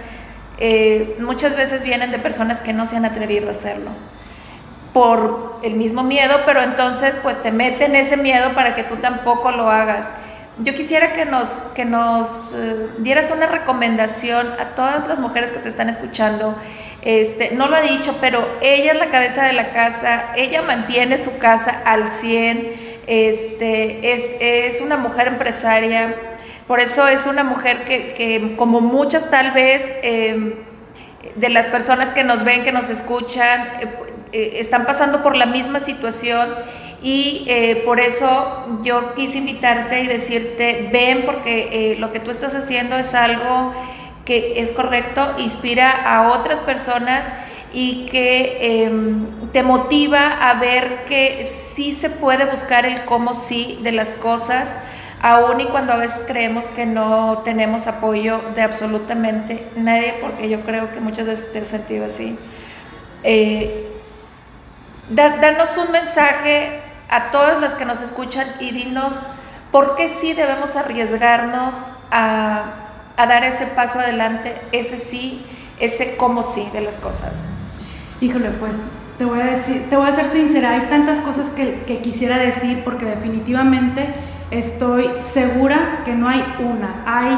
eh, 0.59 1.17
muchas 1.21 1.57
veces 1.57 1.85
vienen 1.85 2.11
de 2.11 2.19
personas 2.19 2.61
que 2.61 2.73
no 2.73 2.87
se 2.87 2.97
han 2.97 3.05
atrevido 3.05 3.49
a 3.49 3.51
hacerlo 3.53 3.91
por 4.93 5.59
el 5.65 5.75
mismo 5.75 6.05
miedo, 6.05 6.41
pero 6.47 6.63
entonces 6.63 7.19
pues 7.23 7.43
te 7.43 7.51
meten 7.51 7.97
ese 7.97 8.17
miedo 8.17 8.55
para 8.55 8.77
que 8.77 8.85
tú 8.85 8.97
tampoco 8.97 9.51
lo 9.51 9.69
hagas 9.69 10.09
yo 10.59 10.75
quisiera 10.75 11.15
que 11.15 11.25
nos, 11.25 11.49
que 11.75 11.85
nos 11.85 12.53
eh, 12.55 12.89
dieras 12.99 13.33
una 13.33 13.47
recomendación 13.47 14.53
a 14.61 14.75
todas 14.77 15.09
las 15.09 15.19
mujeres 15.19 15.51
que 15.51 15.59
te 15.59 15.69
están 15.69 15.89
escuchando. 15.89 16.57
Este, 17.03 17.51
no 17.53 17.69
lo 17.69 17.77
ha 17.77 17.81
dicho, 17.81 18.17
pero 18.21 18.49
ella 18.63 18.93
es 18.93 18.99
la 18.99 19.11
cabeza 19.11 19.45
de 19.45 19.53
la 19.53 19.73
casa, 19.73 20.33
ella 20.37 20.63
mantiene 20.63 21.19
su 21.19 21.39
casa 21.39 21.83
al 21.85 22.13
100, 22.13 22.73
este, 23.07 24.15
es, 24.15 24.25
es 24.41 24.81
una 24.81 24.97
mujer 24.97 25.29
empresaria, 25.29 26.15
por 26.67 26.81
eso 26.81 27.07
es 27.09 27.27
una 27.27 27.45
mujer 27.45 27.85
que, 27.85 28.15
que 28.15 28.55
como 28.57 28.81
muchas 28.81 29.29
tal 29.31 29.51
vez 29.51 29.85
em, 30.03 30.55
de 31.35 31.49
las 31.51 31.69
personas 31.69 32.11
que 32.11 32.25
nos 32.25 32.45
ven, 32.45 32.63
que 32.63 32.73
nos 32.73 32.89
escuchan, 32.89 33.67
eh, 33.81 33.89
eh, 34.33 34.57
están 34.61 34.87
pasando 34.87 35.23
por 35.23 35.37
la 35.37 35.47
misma 35.47 35.81
situación 35.81 36.55
y 37.05 37.45
eh, 37.49 37.83
por 37.85 38.01
eso 38.01 38.65
yo 38.83 39.13
quise 39.13 39.37
invitarte 39.37 40.01
y 40.01 40.07
decirte, 40.07 40.89
ven 40.91 41.25
porque 41.27 41.69
eh, 41.71 41.97
lo 41.99 42.13
que 42.13 42.19
tú 42.19 42.31
estás 42.31 42.55
haciendo 42.55 42.97
es 42.97 43.13
algo 43.13 43.75
que 44.25 44.63
es 44.63 44.73
correcto, 44.73 45.35
inspira 45.37 45.91
a 45.91 46.31
otras 46.33 46.63
personas 46.63 47.31
y 47.75 48.07
que 48.07 48.85
em, 48.85 49.51
te 49.53 49.63
motiva 49.63 50.29
a 50.29 50.55
ver 50.55 51.05
que 51.05 51.45
sí 51.45 51.93
se 51.93 52.09
puede 52.09 52.47
buscar 52.47 52.87
el 52.87 53.05
cómo 53.05 53.35
sí 53.35 53.79
de 53.83 53.93
las 53.93 54.15
cosas, 54.15 54.75
aun 55.21 55.61
y 55.61 55.67
cuando 55.67 55.93
a 55.93 55.97
veces 55.97 56.25
creemos 56.27 56.65
que 56.69 56.87
no 56.87 57.43
tenemos 57.45 57.87
apoyo 57.87 58.41
de 58.55 58.63
absolutamente 58.63 59.69
nadie, 59.77 60.15
porque 60.23 60.49
yo 60.49 60.63
creo 60.63 60.91
que 60.91 61.01
muchas 61.01 61.27
veces 61.27 61.53
te 61.53 61.59
he 61.59 61.65
sentido 61.67 62.07
así. 62.07 62.39
Eh, 63.25 63.91
danos 65.11 65.77
un 65.77 65.93
mensaje 65.93 66.84
a 67.09 67.31
todas 67.31 67.61
las 67.61 67.75
que 67.75 67.85
nos 67.85 68.03
escuchan 68.03 68.47
y 68.61 68.73
dinos 68.73 69.21
por 69.75 69.97
qué 69.97 70.09
sí 70.09 70.35
debemos 70.35 70.77
arriesgarnos 70.77 71.85
a, 72.11 72.75
dar 73.17 73.45
ese 73.45 73.67
paso 73.67 73.99
adelante, 73.99 74.55
ese 74.73 74.99
sí, 74.99 75.45
ese 75.81 76.17
cómo 76.17 76.43
sí 76.43 76.69
de 76.73 76.81
las 76.81 76.99
cosas. 76.99 77.49
Híjole, 78.21 78.51
pues 78.51 78.77
te 79.19 79.25
voy 79.25 79.41
a 79.41 79.47
decir, 79.47 79.87
te 79.91 79.97
voy 79.97 80.09
a 80.09 80.15
ser 80.15 80.27
sincera, 80.27 80.71
hay 80.71 80.83
tantas 80.89 81.21
cosas 81.21 81.51
que, 81.51 81.99
quisiera 82.03 82.39
decir 82.39 82.83
porque 82.85 83.05
definitivamente 83.05 84.07
estoy 84.51 85.09
segura 85.21 86.03
que 86.05 86.15
no 86.15 86.29
hay 86.29 86.45
una, 86.61 87.03
hay 87.07 87.37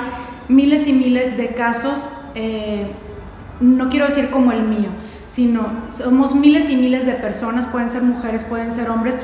miles 0.48 0.86
y 0.86 0.92
miles 0.92 1.36
de 1.36 1.48
casos, 1.48 2.06
eh, 2.34 2.90
no 3.60 3.88
quiero 3.88 4.06
decir 4.06 4.30
como 4.30 4.52
el 4.52 4.62
mío, 4.62 4.88
sino 5.32 5.68
somos 5.90 6.34
miles 6.34 6.68
y 6.70 6.76
miles 6.76 7.06
de 7.06 7.12
personas, 7.12 7.66
pueden 7.66 7.90
ser 7.90 8.02
mujeres, 8.02 8.44
pueden 8.44 8.72
ser 8.72 8.88
hombres, 8.90 9.14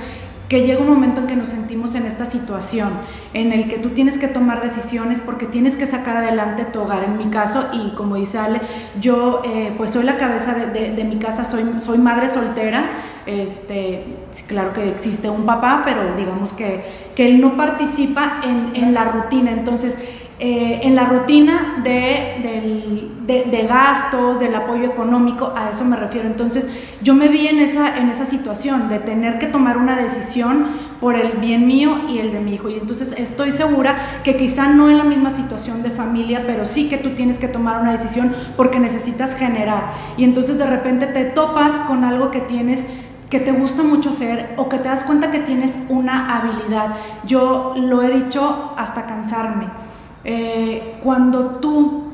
que 0.49 0.67
llega 0.67 0.81
un 0.81 0.89
momento 0.89 1.21
en 1.21 1.27
que 1.27 1.37
nos 1.37 1.49
sentimos 1.49 1.95
en 1.95 2.05
esta 2.05 2.27
situación, 2.27 2.91
en 3.33 3.53
el 3.53 3.69
que 3.69 3.79
tú 3.79 3.91
tienes 3.91 4.19
que 4.19 4.29
tomar 4.29 4.63
decisiones 4.63 5.21
porque 5.21 5.47
tienes 5.47 5.77
que 5.77 5.87
sacar 5.87 6.19
adelante 6.19 6.65
tu 6.65 6.81
hogar. 6.81 7.05
En 7.05 7.17
mi 7.17 7.27
caso, 7.27 7.69
y 7.73 7.95
como 7.95 8.17
dice 8.17 8.39
Ale, 8.39 8.61
yo 9.01 9.41
eh, 9.45 9.73
pues 9.77 9.91
soy 9.91 10.05
la 10.05 10.17
cabeza 10.17 10.55
de, 10.55 11.05
mi 11.05 11.17
casa, 11.17 11.45
soy, 11.45 11.65
soy 11.79 11.99
madre 11.99 12.29
soltera, 12.29 12.91
este, 13.25 14.05
claro 14.47 14.73
que 14.73 14.91
existe 14.91 15.31
un 15.31 15.47
papá, 15.47 15.83
pero 15.85 16.17
digamos 16.17 16.53
que, 16.53 16.85
que 17.15 17.27
él 17.27 17.41
no 17.41 17.57
participa 17.57 18.41
en, 18.45 18.73
en 18.75 18.93
la 18.93 19.05
rutina, 19.05 19.53
entonces 19.53 19.97
eh, 20.45 20.81
en 20.83 20.97
la 20.97 21.05
rutina 21.05 21.77
de, 21.85 23.13
de, 23.25 23.67
gastos, 23.69 24.41
del 24.41 24.53
apoyo 24.57 24.87
económico, 24.87 25.53
a 25.55 25.71
eso 25.71 25.85
me 25.85 25.95
refiero. 25.95 26.27
Entonces 26.27 26.69
yo 27.01 27.15
me 27.15 27.29
vi 27.29 27.47
en 27.47 27.61
esa, 27.61 27.97
en 27.99 28.09
esa 28.09 28.25
situación 28.25 28.89
de 28.89 28.99
tener 28.99 29.39
que 29.39 29.47
tomar 29.47 29.79
una 29.79 29.95
decisión 29.95 30.67
por 31.01 31.15
el 31.15 31.39
bien 31.39 31.69
mío 31.69 31.97
y 32.09 32.19
el 32.19 32.33
de 32.33 32.41
mi 32.41 32.55
hijo. 32.55 32.69
Y 32.69 32.75
entonces 32.75 33.15
estoy 33.17 33.53
segura 33.53 34.21
que 34.25 34.37
quizá 34.37 34.67
no 34.67 34.91
en 34.91 34.99
la 34.99 35.05
misma 35.05 35.31
situación 35.31 35.85
de 35.85 35.91
familia, 35.91 36.43
pero 36.45 36.67
sí 36.67 36.89
que 36.89 36.99
tú 36.99 37.11
tienes 37.11 37.39
que 37.39 37.47
tomar 37.47 37.81
una 37.81 37.93
decisión 37.93 38.35
porque 38.57 38.81
necesitas 38.81 39.37
generar. 39.37 39.93
Y 40.17 40.25
entonces 40.25 40.59
de 40.59 40.67
repente 40.67 41.07
te 41.07 41.23
topas 41.27 41.71
con 41.87 42.03
algo 42.03 42.33
que 42.33 42.41
tienes 42.41 42.83
que 43.31 43.39
te 43.39 43.53
gusta 43.53 43.85
mucho 43.85 44.09
hacer 44.09 44.55
o 44.57 44.69
que 44.69 44.79
te 44.79 44.89
das 44.89 45.05
cuenta 45.05 45.31
que 45.31 45.39
tienes 45.39 45.73
una 45.89 46.37
habilidad. 46.37 46.97
Yo 47.27 47.75
lo 47.77 48.03
he 48.03 48.11
dicho 48.11 48.75
hasta 48.77 49.07
cansarme 49.07 49.92
eh, 50.25 50.99
cuando 51.03 51.57
tú 51.57 52.13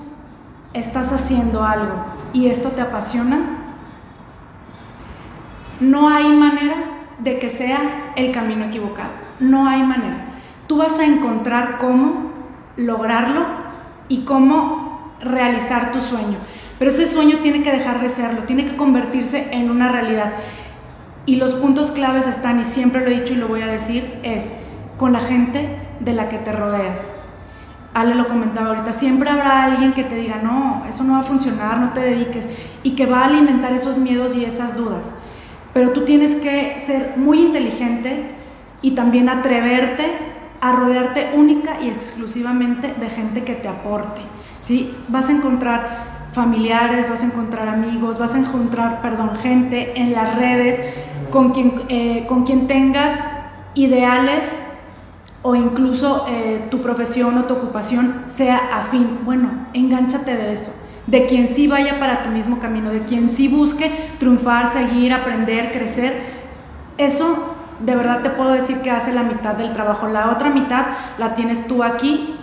estás 0.72 1.12
haciendo 1.12 1.62
algo 1.62 1.94
y 2.32 2.46
esto 2.46 2.70
te 2.70 2.80
apasiona, 2.80 3.38
no 5.80 6.08
hay 6.08 6.28
manera 6.28 6.76
de 7.18 7.38
que 7.38 7.50
sea 7.50 8.12
el 8.16 8.32
camino 8.32 8.64
equivocado. 8.64 9.10
No 9.40 9.68
hay 9.68 9.82
manera. 9.82 10.26
Tú 10.66 10.78
vas 10.78 10.98
a 10.98 11.04
encontrar 11.04 11.78
cómo 11.78 12.32
lograrlo 12.76 13.46
y 14.08 14.22
cómo 14.22 15.12
realizar 15.20 15.92
tu 15.92 16.00
sueño. 16.00 16.38
Pero 16.78 16.90
ese 16.90 17.10
sueño 17.10 17.38
tiene 17.38 17.62
que 17.62 17.72
dejar 17.72 18.00
de 18.00 18.08
serlo, 18.08 18.42
tiene 18.42 18.66
que 18.66 18.76
convertirse 18.76 19.48
en 19.52 19.70
una 19.70 19.90
realidad. 19.90 20.32
Y 21.26 21.36
los 21.36 21.54
puntos 21.54 21.90
claves 21.90 22.26
están, 22.26 22.60
y 22.60 22.64
siempre 22.64 23.00
lo 23.02 23.08
he 23.08 23.20
dicho 23.20 23.34
y 23.34 23.36
lo 23.36 23.48
voy 23.48 23.62
a 23.62 23.66
decir, 23.66 24.18
es 24.22 24.44
con 24.96 25.12
la 25.12 25.20
gente 25.20 25.76
de 26.00 26.12
la 26.12 26.28
que 26.28 26.38
te 26.38 26.52
rodeas. 26.52 27.18
Ale 28.00 28.14
lo 28.14 28.28
comentaba 28.28 28.68
ahorita, 28.68 28.92
siempre 28.92 29.28
habrá 29.28 29.64
alguien 29.64 29.92
que 29.92 30.04
te 30.04 30.14
diga, 30.14 30.40
no, 30.42 30.84
eso 30.88 31.02
no 31.02 31.14
va 31.14 31.20
a 31.20 31.24
funcionar, 31.24 31.78
no 31.78 31.92
te 31.92 32.00
dediques, 32.00 32.48
y 32.84 32.92
que 32.92 33.06
va 33.06 33.22
a 33.22 33.24
alimentar 33.24 33.72
esos 33.72 33.98
miedos 33.98 34.36
y 34.36 34.44
esas 34.44 34.76
dudas. 34.76 35.08
Pero 35.74 35.90
tú 35.90 36.04
tienes 36.04 36.36
que 36.36 36.80
ser 36.86 37.14
muy 37.16 37.40
inteligente 37.40 38.30
y 38.82 38.92
también 38.92 39.28
atreverte 39.28 40.04
a 40.60 40.72
rodearte 40.72 41.32
única 41.34 41.80
y 41.82 41.88
exclusivamente 41.88 42.94
de 42.98 43.10
gente 43.10 43.42
que 43.42 43.54
te 43.54 43.66
aporte. 43.66 44.20
¿sí? 44.60 44.94
Vas 45.08 45.28
a 45.28 45.32
encontrar 45.32 46.28
familiares, 46.32 47.10
vas 47.10 47.22
a 47.22 47.26
encontrar 47.26 47.68
amigos, 47.68 48.18
vas 48.18 48.34
a 48.34 48.38
encontrar, 48.38 49.02
perdón, 49.02 49.38
gente 49.42 50.00
en 50.00 50.12
las 50.12 50.36
redes 50.36 50.78
con 51.30 51.50
quien, 51.50 51.82
eh, 51.88 52.26
con 52.28 52.44
quien 52.44 52.66
tengas 52.66 53.12
ideales 53.74 54.44
o 55.48 55.54
incluso 55.54 56.26
eh, 56.28 56.66
tu 56.70 56.82
profesión 56.82 57.38
o 57.38 57.44
tu 57.44 57.54
ocupación 57.54 58.24
sea 58.28 58.60
afín. 58.74 59.20
Bueno, 59.24 59.50
engánchate 59.72 60.36
de 60.36 60.52
eso, 60.52 60.74
de 61.06 61.24
quien 61.24 61.48
sí 61.48 61.66
vaya 61.66 61.98
para 61.98 62.22
tu 62.22 62.28
mismo 62.28 62.58
camino, 62.58 62.90
de 62.90 63.04
quien 63.04 63.30
sí 63.30 63.48
busque 63.48 63.90
triunfar, 64.18 64.70
seguir, 64.74 65.14
aprender, 65.14 65.72
crecer. 65.72 66.36
Eso 66.98 67.54
de 67.80 67.96
verdad 67.96 68.20
te 68.22 68.28
puedo 68.28 68.50
decir 68.50 68.82
que 68.82 68.90
hace 68.90 69.10
la 69.14 69.22
mitad 69.22 69.54
del 69.54 69.72
trabajo. 69.72 70.06
La 70.08 70.32
otra 70.32 70.50
mitad 70.50 70.84
la 71.16 71.34
tienes 71.34 71.66
tú 71.66 71.82
aquí 71.82 72.34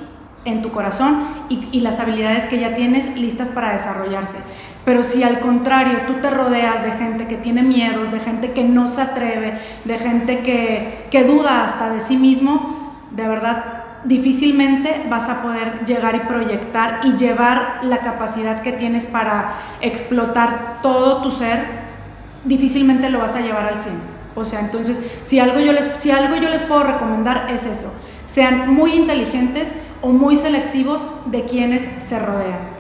en 0.44 0.64
tu 0.64 0.72
corazón 0.72 1.28
y, 1.48 1.70
y 1.72 1.82
las 1.82 2.00
habilidades 2.00 2.46
que 2.48 2.58
ya 2.58 2.76
tienes 2.76 3.16
listas 3.16 3.50
para 3.50 3.74
desarrollarse. 3.74 4.38
Pero 4.84 5.04
si 5.04 5.22
al 5.22 5.40
contrario 5.40 6.00
tú 6.08 6.14
te 6.22 6.32
rodeas 6.32 6.84
de 6.84 6.92
gente 6.92 7.28
que 7.28 7.38
tiene 7.38 7.62
miedos, 7.62 8.12
de 8.12 8.20
gente 8.20 8.52
que 8.52 8.64
no 8.64 8.88
se 8.88 9.02
atreve, 9.02 9.60
de 9.84 9.98
gente 10.00 10.40
que, 10.40 11.06
que 11.12 11.24
duda 11.24 11.66
hasta 11.66 11.90
de 11.90 12.02
sí 12.02 12.18
mismo, 12.18 12.75
de 13.16 13.28
verdad 13.28 13.86
difícilmente 14.06 15.06
vas 15.10 15.30
a 15.30 15.42
poder 15.42 15.84
llegar 15.86 16.16
y 16.16 16.20
proyectar 16.20 17.02
y 17.04 17.14
llevar 17.14 17.80
la 17.84 18.00
capacidad 18.00 18.62
que 18.62 18.72
tienes 18.72 19.06
para 19.06 19.56
explotar 19.82 20.80
todo 20.82 21.24
tu 21.24 21.32
ser, 21.32 21.66
difícilmente 22.44 23.10
lo 23.10 23.20
vas 23.20 23.36
a 23.36 23.42
llevar 23.42 23.66
al 23.66 23.82
100. 23.82 23.96
O 24.36 24.46
sea, 24.46 24.60
entonces, 24.60 25.00
si 25.26 25.40
algo 25.40 25.60
yo 25.60 25.72
les, 25.72 25.86
si 26.00 26.12
algo 26.12 26.36
yo 26.36 26.50
les 26.50 26.62
puedo 26.64 26.84
recomendar 26.84 27.48
es 27.50 27.66
eso, 27.66 27.92
sean 28.32 28.74
muy 28.74 28.94
inteligentes 28.94 29.72
o 30.02 30.10
muy 30.10 30.36
selectivos 30.36 31.02
de 31.26 31.46
quienes 31.46 31.82
se 32.04 32.20
rodean. 32.20 32.76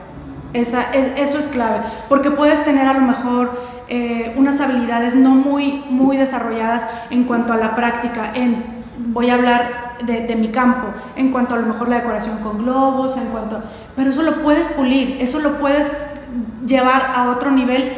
Esa, 0.54 0.92
es, 0.94 1.20
eso 1.20 1.40
es 1.40 1.48
clave, 1.48 1.80
porque 2.08 2.32
puedes 2.32 2.64
tener 2.64 2.88
a 2.88 2.94
lo 2.94 3.02
mejor 3.02 3.60
eh, 3.88 4.34
unas 4.38 4.60
habilidades 4.62 5.16
no 5.16 5.32
muy, 5.32 5.84
muy 5.90 6.18
desarrolladas 6.18 6.86
en 7.10 7.24
cuanto 7.24 7.52
a 7.52 7.58
la 7.58 7.76
práctica, 7.76 8.32
en, 8.36 8.64
voy 8.98 9.30
a 9.30 9.36
hablar 9.36 9.85
de, 10.04 10.36
mi 10.36 10.50
campo, 10.50 10.88
en 11.16 11.32
cuanto 11.32 11.56
a 11.56 11.58
lo 11.58 11.68
mejor 11.68 11.88
la 11.88 11.98
decoración 11.98 12.40
con 12.40 12.60
globos, 12.60 13.18
en 13.18 13.28
cuanto, 13.28 13.62
pero 13.96 14.10
eso 14.10 14.22
lo 14.22 14.42
puedes 14.42 14.66
pulir, 14.68 15.18
eso 15.22 15.40
lo 15.40 15.58
puedes 15.58 15.86
llevar 16.66 17.14
a 17.16 17.32
otro 17.32 17.52
nivel 17.52 17.94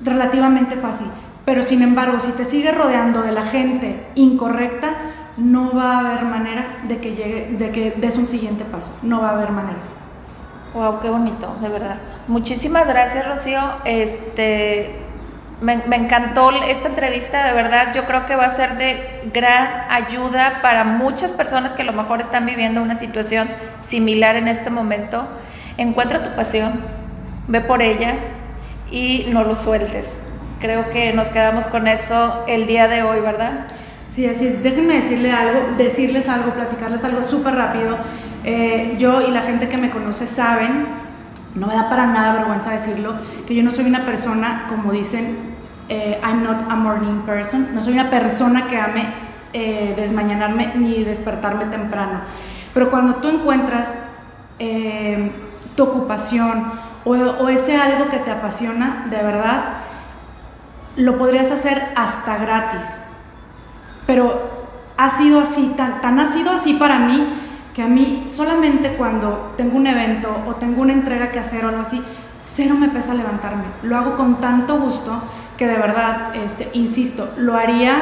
relativamente 0.00 0.76
fácil. 0.76 1.06
Pero 1.44 1.62
sin 1.62 1.82
embargo, 1.82 2.20
si 2.20 2.32
te 2.32 2.44
sigues 2.44 2.76
rodeando 2.76 3.22
de 3.22 3.32
la 3.32 3.44
gente 3.46 4.06
incorrecta, 4.14 4.90
no 5.38 5.74
va 5.74 5.96
a 5.96 5.98
haber 6.00 6.24
manera 6.24 6.80
de 6.86 6.98
que 6.98 7.14
llegue, 7.14 7.56
de 7.58 7.70
que 7.70 7.90
des 7.92 8.16
un 8.18 8.26
siguiente 8.26 8.64
paso. 8.64 8.98
No 9.02 9.22
va 9.22 9.30
a 9.30 9.32
haber 9.32 9.50
manera. 9.52 9.78
Wow, 10.74 11.00
qué 11.00 11.08
bonito, 11.08 11.56
de 11.62 11.68
verdad. 11.68 11.96
Muchísimas 12.26 12.86
gracias, 12.86 13.26
Rocío. 13.26 13.60
Este, 13.84 15.07
me, 15.60 15.78
me, 15.88 15.96
encantó 15.96 16.50
esta 16.50 16.88
entrevista, 16.88 17.46
de 17.46 17.52
verdad. 17.52 17.92
Yo 17.94 18.04
creo 18.04 18.26
que 18.26 18.36
va 18.36 18.46
a 18.46 18.50
ser 18.50 18.76
de 18.76 19.30
gran 19.32 19.90
ayuda 19.90 20.60
para 20.62 20.84
muchas 20.84 21.32
personas 21.32 21.72
que 21.72 21.82
a 21.82 21.84
lo 21.84 21.92
mejor 21.92 22.20
están 22.20 22.46
viviendo 22.46 22.82
una 22.82 22.98
situación 22.98 23.48
similar 23.80 24.36
en 24.36 24.48
este 24.48 24.70
momento. 24.70 25.28
Encuentra 25.76 26.22
tu 26.22 26.34
pasión, 26.36 26.80
ve 27.48 27.60
por 27.60 27.82
ella 27.82 28.14
y 28.90 29.26
no 29.30 29.44
lo 29.44 29.56
sueltes. 29.56 30.20
Creo 30.60 30.90
que 30.90 31.12
nos 31.12 31.28
quedamos 31.28 31.66
con 31.66 31.86
eso 31.86 32.44
el 32.48 32.66
día 32.66 32.88
de 32.88 33.02
hoy, 33.02 33.20
¿verdad? 33.20 33.66
Sí, 34.08 34.26
así. 34.26 34.48
Déjenme 34.62 35.00
decirle 35.00 35.30
algo, 35.30 35.60
decirles 35.76 36.28
algo, 36.28 36.52
platicarles 36.52 37.04
algo 37.04 37.22
súper 37.22 37.54
rápido. 37.54 37.98
Eh, 38.44 38.96
yo 38.98 39.20
y 39.20 39.30
la 39.30 39.42
gente 39.42 39.68
que 39.68 39.78
me 39.78 39.90
conoce 39.90 40.26
saben, 40.26 40.86
no 41.54 41.66
me 41.66 41.74
da 41.74 41.88
para 41.88 42.06
nada 42.06 42.34
vergüenza 42.34 42.70
decirlo, 42.70 43.14
que 43.46 43.54
yo 43.54 43.62
no 43.62 43.70
soy 43.70 43.86
una 43.86 44.04
persona, 44.04 44.66
como 44.68 44.92
dicen, 44.92 45.56
eh, 45.88 46.20
I'm 46.22 46.42
not 46.42 46.70
a 46.70 46.74
morning 46.76 47.22
person, 47.22 47.74
no 47.74 47.80
soy 47.80 47.94
una 47.94 48.10
persona 48.10 48.66
que 48.66 48.78
ame 48.78 49.06
eh, 49.52 49.94
desmañanarme 49.96 50.72
ni 50.76 51.02
despertarme 51.04 51.66
temprano. 51.66 52.20
Pero 52.74 52.90
cuando 52.90 53.16
tú 53.16 53.28
encuentras 53.28 53.88
eh, 54.58 55.32
tu 55.74 55.84
ocupación 55.84 56.72
o, 57.04 57.12
o 57.12 57.48
ese 57.48 57.76
algo 57.76 58.08
que 58.08 58.18
te 58.18 58.30
apasiona, 58.30 59.06
de 59.08 59.16
verdad, 59.22 59.78
lo 60.96 61.16
podrías 61.16 61.50
hacer 61.50 61.92
hasta 61.96 62.36
gratis. 62.36 62.84
Pero 64.06 64.58
ha 64.96 65.10
sido 65.10 65.40
así, 65.40 65.72
tan, 65.76 66.00
tan 66.00 66.18
ha 66.18 66.32
sido 66.32 66.50
así 66.50 66.74
para 66.74 66.98
mí 66.98 67.26
que 67.78 67.84
a 67.84 67.86
mí 67.86 68.24
solamente 68.26 68.94
cuando 68.98 69.54
tengo 69.56 69.76
un 69.76 69.86
evento 69.86 70.28
o 70.48 70.56
tengo 70.56 70.82
una 70.82 70.92
entrega 70.92 71.30
que 71.30 71.38
hacer 71.38 71.64
o 71.64 71.68
algo 71.68 71.82
así, 71.82 72.02
cero 72.42 72.74
me 72.76 72.88
pesa 72.88 73.14
levantarme. 73.14 73.66
Lo 73.84 73.96
hago 73.96 74.16
con 74.16 74.40
tanto 74.40 74.80
gusto 74.80 75.22
que 75.56 75.68
de 75.68 75.76
verdad, 75.76 76.34
este, 76.34 76.70
insisto, 76.72 77.30
lo 77.36 77.54
haría 77.54 77.94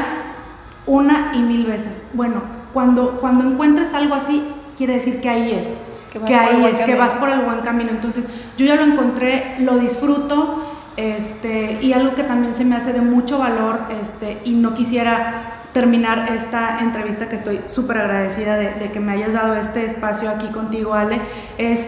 una 0.86 1.32
y 1.34 1.40
mil 1.40 1.66
veces. 1.66 2.04
Bueno, 2.14 2.40
cuando, 2.72 3.20
cuando 3.20 3.44
encuentres 3.46 3.92
algo 3.92 4.14
así, 4.14 4.48
quiere 4.78 4.94
decir 4.94 5.20
que 5.20 5.28
ahí 5.28 5.52
es. 5.52 5.68
Que, 6.10 6.20
que 6.20 6.34
ahí 6.34 6.64
es, 6.64 6.78
que 6.78 6.94
vas 6.94 7.12
por 7.12 7.28
el 7.28 7.40
buen 7.40 7.60
camino. 7.60 7.90
Entonces, 7.90 8.26
yo 8.56 8.64
ya 8.64 8.76
lo 8.76 8.84
encontré, 8.84 9.56
lo 9.58 9.76
disfruto, 9.76 10.72
este, 10.96 11.80
y 11.82 11.92
algo 11.92 12.14
que 12.14 12.22
también 12.22 12.54
se 12.54 12.64
me 12.64 12.76
hace 12.76 12.94
de 12.94 13.02
mucho 13.02 13.36
valor, 13.36 13.80
este, 14.00 14.40
y 14.46 14.52
no 14.52 14.72
quisiera 14.72 15.58
terminar 15.76 16.32
esta 16.32 16.78
entrevista 16.78 17.28
que 17.28 17.36
estoy 17.36 17.60
súper 17.66 17.98
agradecida 17.98 18.56
de, 18.56 18.70
de, 18.76 18.90
que 18.90 18.98
me 18.98 19.12
hayas 19.12 19.34
dado 19.34 19.54
este 19.56 19.84
espacio 19.84 20.30
aquí 20.30 20.46
contigo, 20.46 20.94
Ale, 20.94 21.20
es, 21.58 21.86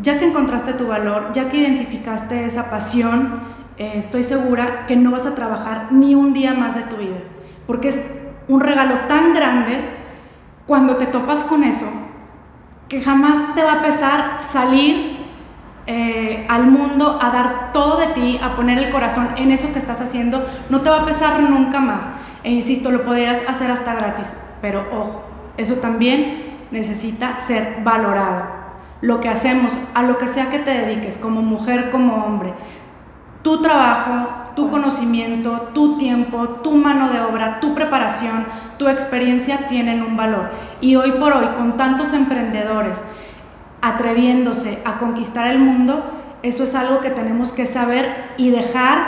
ya 0.00 0.18
que 0.18 0.26
encontraste 0.26 0.72
tu 0.72 0.88
valor, 0.88 1.30
ya 1.32 1.48
que 1.48 1.58
identificaste 1.58 2.44
esa 2.44 2.68
pasión, 2.68 3.42
eh, 3.78 3.92
estoy 3.94 4.24
segura 4.24 4.86
que 4.88 4.96
no 4.96 5.12
vas 5.12 5.26
a 5.26 5.36
trabajar 5.36 5.92
ni 5.92 6.16
un 6.16 6.32
día 6.32 6.52
más 6.52 6.74
de 6.74 6.82
tu 6.82 6.96
vida, 6.96 7.20
porque 7.68 7.90
es 7.90 8.00
un 8.48 8.60
regalo 8.60 8.94
tan 9.06 9.34
grande 9.34 9.78
cuando 10.66 10.96
te 10.96 11.06
topas 11.06 11.44
con 11.44 11.62
eso, 11.62 11.86
que 12.88 13.00
jamás 13.02 13.54
te 13.54 13.62
va 13.62 13.74
a 13.74 13.82
pesar 13.82 14.38
salir 14.52 15.18
eh, 15.86 16.44
al 16.48 16.66
mundo 16.66 17.20
a 17.22 17.30
dar 17.30 17.70
todo 17.72 17.98
de 17.98 18.06
ti, 18.08 18.40
a 18.42 18.56
poner 18.56 18.78
el 18.78 18.90
corazón 18.90 19.28
en 19.36 19.52
eso 19.52 19.72
que 19.72 19.78
estás 19.78 20.00
haciendo, 20.00 20.44
no 20.70 20.80
te 20.80 20.90
va 20.90 21.02
a 21.02 21.06
pesar 21.06 21.38
nunca 21.38 21.78
más. 21.78 22.21
E 22.44 22.50
insisto, 22.50 22.90
lo 22.90 23.04
podrías 23.04 23.38
hacer 23.48 23.70
hasta 23.70 23.94
gratis, 23.94 24.32
pero 24.60 24.84
ojo, 24.92 25.22
eso 25.56 25.76
también 25.76 26.56
necesita 26.70 27.38
ser 27.46 27.78
valorado. 27.84 28.62
Lo 29.00 29.20
que 29.20 29.28
hacemos, 29.28 29.72
a 29.94 30.02
lo 30.02 30.18
que 30.18 30.28
sea 30.28 30.50
que 30.50 30.58
te 30.58 30.70
dediques, 30.70 31.18
como 31.18 31.42
mujer, 31.42 31.90
como 31.90 32.24
hombre, 32.24 32.52
tu 33.42 33.60
trabajo, 33.60 34.28
tu 34.54 34.68
conocimiento, 34.68 35.70
tu 35.74 35.98
tiempo, 35.98 36.48
tu 36.62 36.72
mano 36.72 37.08
de 37.10 37.20
obra, 37.20 37.60
tu 37.60 37.74
preparación, 37.74 38.44
tu 38.78 38.88
experiencia 38.88 39.68
tienen 39.68 40.02
un 40.02 40.16
valor. 40.16 40.50
Y 40.80 40.96
hoy 40.96 41.12
por 41.12 41.32
hoy, 41.32 41.46
con 41.56 41.76
tantos 41.76 42.12
emprendedores 42.12 43.00
atreviéndose 43.80 44.78
a 44.84 44.98
conquistar 44.98 45.48
el 45.48 45.58
mundo, 45.58 46.02
eso 46.42 46.64
es 46.64 46.74
algo 46.74 47.00
que 47.00 47.10
tenemos 47.10 47.52
que 47.52 47.66
saber 47.66 48.32
y 48.36 48.50
dejar 48.50 48.98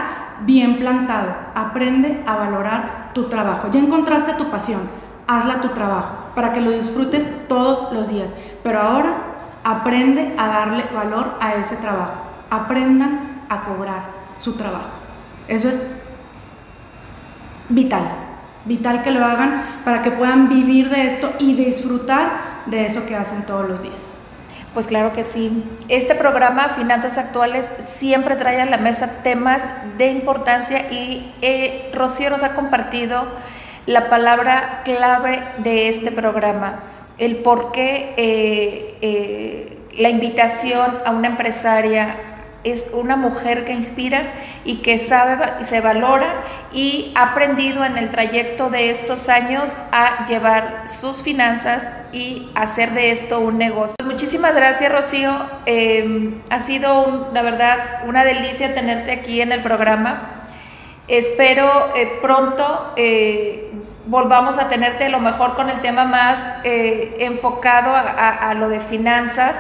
bien 0.40 0.78
plantado. 0.78 1.34
Aprende 1.54 2.22
a 2.26 2.36
valorar 2.36 3.03
tu 3.14 3.24
trabajo. 3.24 3.68
Ya 3.70 3.80
encontraste 3.80 4.34
tu 4.34 4.50
pasión, 4.50 4.80
hazla 5.26 5.60
tu 5.60 5.68
trabajo 5.68 6.16
para 6.34 6.52
que 6.52 6.60
lo 6.60 6.70
disfrutes 6.70 7.48
todos 7.48 7.92
los 7.92 8.08
días. 8.08 8.34
Pero 8.62 8.80
ahora 8.80 9.16
aprende 9.62 10.34
a 10.36 10.48
darle 10.48 10.84
valor 10.94 11.38
a 11.40 11.54
ese 11.54 11.76
trabajo. 11.76 12.14
Aprendan 12.50 13.46
a 13.48 13.64
cobrar 13.64 14.10
su 14.38 14.54
trabajo. 14.54 14.90
Eso 15.48 15.68
es 15.68 15.82
vital. 17.68 18.02
Vital 18.64 19.02
que 19.02 19.10
lo 19.10 19.24
hagan 19.24 19.62
para 19.84 20.02
que 20.02 20.10
puedan 20.10 20.48
vivir 20.48 20.88
de 20.88 21.06
esto 21.06 21.32
y 21.38 21.54
disfrutar 21.54 22.64
de 22.66 22.86
eso 22.86 23.06
que 23.06 23.14
hacen 23.14 23.44
todos 23.44 23.68
los 23.68 23.82
días. 23.82 24.14
Pues 24.74 24.88
claro 24.88 25.12
que 25.12 25.22
sí. 25.22 25.62
Este 25.88 26.16
programa, 26.16 26.68
Finanzas 26.68 27.16
Actuales, 27.16 27.72
siempre 27.86 28.34
trae 28.34 28.60
a 28.60 28.66
la 28.66 28.76
mesa 28.76 29.22
temas 29.22 29.62
de 29.96 30.08
importancia 30.08 30.90
y 30.90 31.32
eh, 31.42 31.92
Rocío 31.94 32.28
nos 32.28 32.42
ha 32.42 32.54
compartido 32.54 33.24
la 33.86 34.10
palabra 34.10 34.82
clave 34.84 35.44
de 35.58 35.88
este 35.88 36.10
programa, 36.10 36.80
el 37.18 37.36
por 37.36 37.70
qué 37.70 38.14
eh, 38.16 38.98
eh, 39.00 39.78
la 39.96 40.08
invitación 40.08 40.98
a 41.06 41.12
una 41.12 41.28
empresaria 41.28 42.16
es 42.64 42.88
una 42.92 43.16
mujer 43.16 43.64
que 43.64 43.72
inspira 43.72 44.32
y 44.64 44.76
que 44.76 44.98
sabe, 44.98 45.64
se 45.64 45.80
valora 45.80 46.42
y 46.72 47.12
ha 47.14 47.32
aprendido 47.32 47.84
en 47.84 47.98
el 47.98 48.10
trayecto 48.10 48.70
de 48.70 48.90
estos 48.90 49.28
años 49.28 49.70
a 49.92 50.26
llevar 50.26 50.84
sus 50.88 51.22
finanzas 51.22 51.90
y 52.12 52.50
hacer 52.54 52.92
de 52.92 53.10
esto 53.10 53.40
un 53.40 53.58
negocio. 53.58 53.96
Muchísimas 54.04 54.54
gracias, 54.54 54.90
Rocío. 54.90 55.32
Eh, 55.66 56.40
ha 56.50 56.60
sido, 56.60 57.30
la 57.32 57.42
verdad, 57.42 58.02
una 58.06 58.24
delicia 58.24 58.74
tenerte 58.74 59.12
aquí 59.12 59.40
en 59.40 59.52
el 59.52 59.60
programa. 59.60 60.44
Espero 61.06 61.94
eh, 61.94 62.18
pronto 62.22 62.94
eh, 62.96 63.72
volvamos 64.06 64.58
a 64.58 64.68
tenerte 64.68 65.08
lo 65.10 65.20
mejor 65.20 65.54
con 65.54 65.68
el 65.68 65.80
tema 65.80 66.04
más 66.04 66.42
eh, 66.64 67.16
enfocado 67.20 67.94
a, 67.94 68.00
a, 68.00 68.50
a 68.50 68.54
lo 68.54 68.68
de 68.70 68.80
finanzas. 68.80 69.56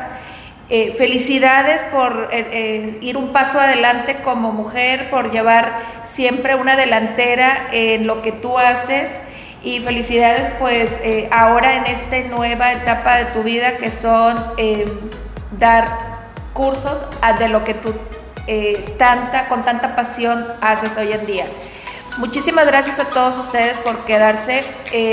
Eh, 0.70 0.92
felicidades 0.92 1.84
por 1.84 2.30
eh, 2.32 2.48
eh, 2.50 2.98
ir 3.02 3.18
un 3.18 3.34
paso 3.34 3.60
adelante 3.60 4.22
como 4.22 4.50
mujer, 4.50 5.10
por 5.10 5.30
llevar 5.30 5.78
siempre 6.04 6.54
una 6.54 6.74
delantera 6.74 7.68
en 7.70 8.06
lo 8.06 8.22
que 8.22 8.32
tú 8.32 8.58
haces 8.58 9.20
y 9.62 9.80
felicidades 9.80 10.50
pues 10.58 10.98
ahora 11.30 11.76
en 11.76 11.86
esta 11.86 12.18
nueva 12.28 12.72
etapa 12.72 13.16
de 13.16 13.24
tu 13.26 13.42
vida 13.42 13.78
que 13.78 13.90
son 13.90 14.36
dar 15.58 15.88
cursos 16.52 17.00
de 17.38 17.48
lo 17.48 17.64
que 17.64 17.72
tú 17.72 17.94
tanta, 18.98 19.48
con 19.48 19.64
tanta 19.64 19.96
pasión 19.96 20.46
haces 20.60 20.98
hoy 20.98 21.12
en 21.12 21.24
día. 21.24 21.46
Muchísimas 22.18 22.66
gracias 22.66 23.00
a 23.00 23.06
todos 23.06 23.38
ustedes 23.38 23.78
por 23.78 24.04
quedarse. 24.04 24.62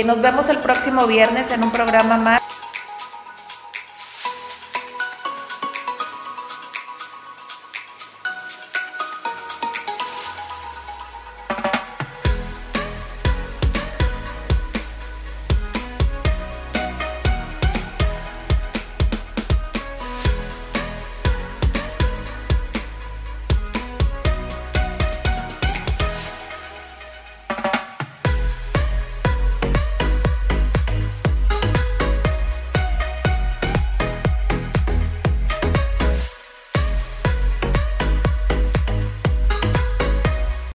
Nos 0.04 0.20
vemos 0.20 0.50
el 0.50 0.58
próximo 0.58 1.06
viernes 1.06 1.50
en 1.50 1.62
un 1.62 1.70
programa 1.70 2.18
más 2.18 2.41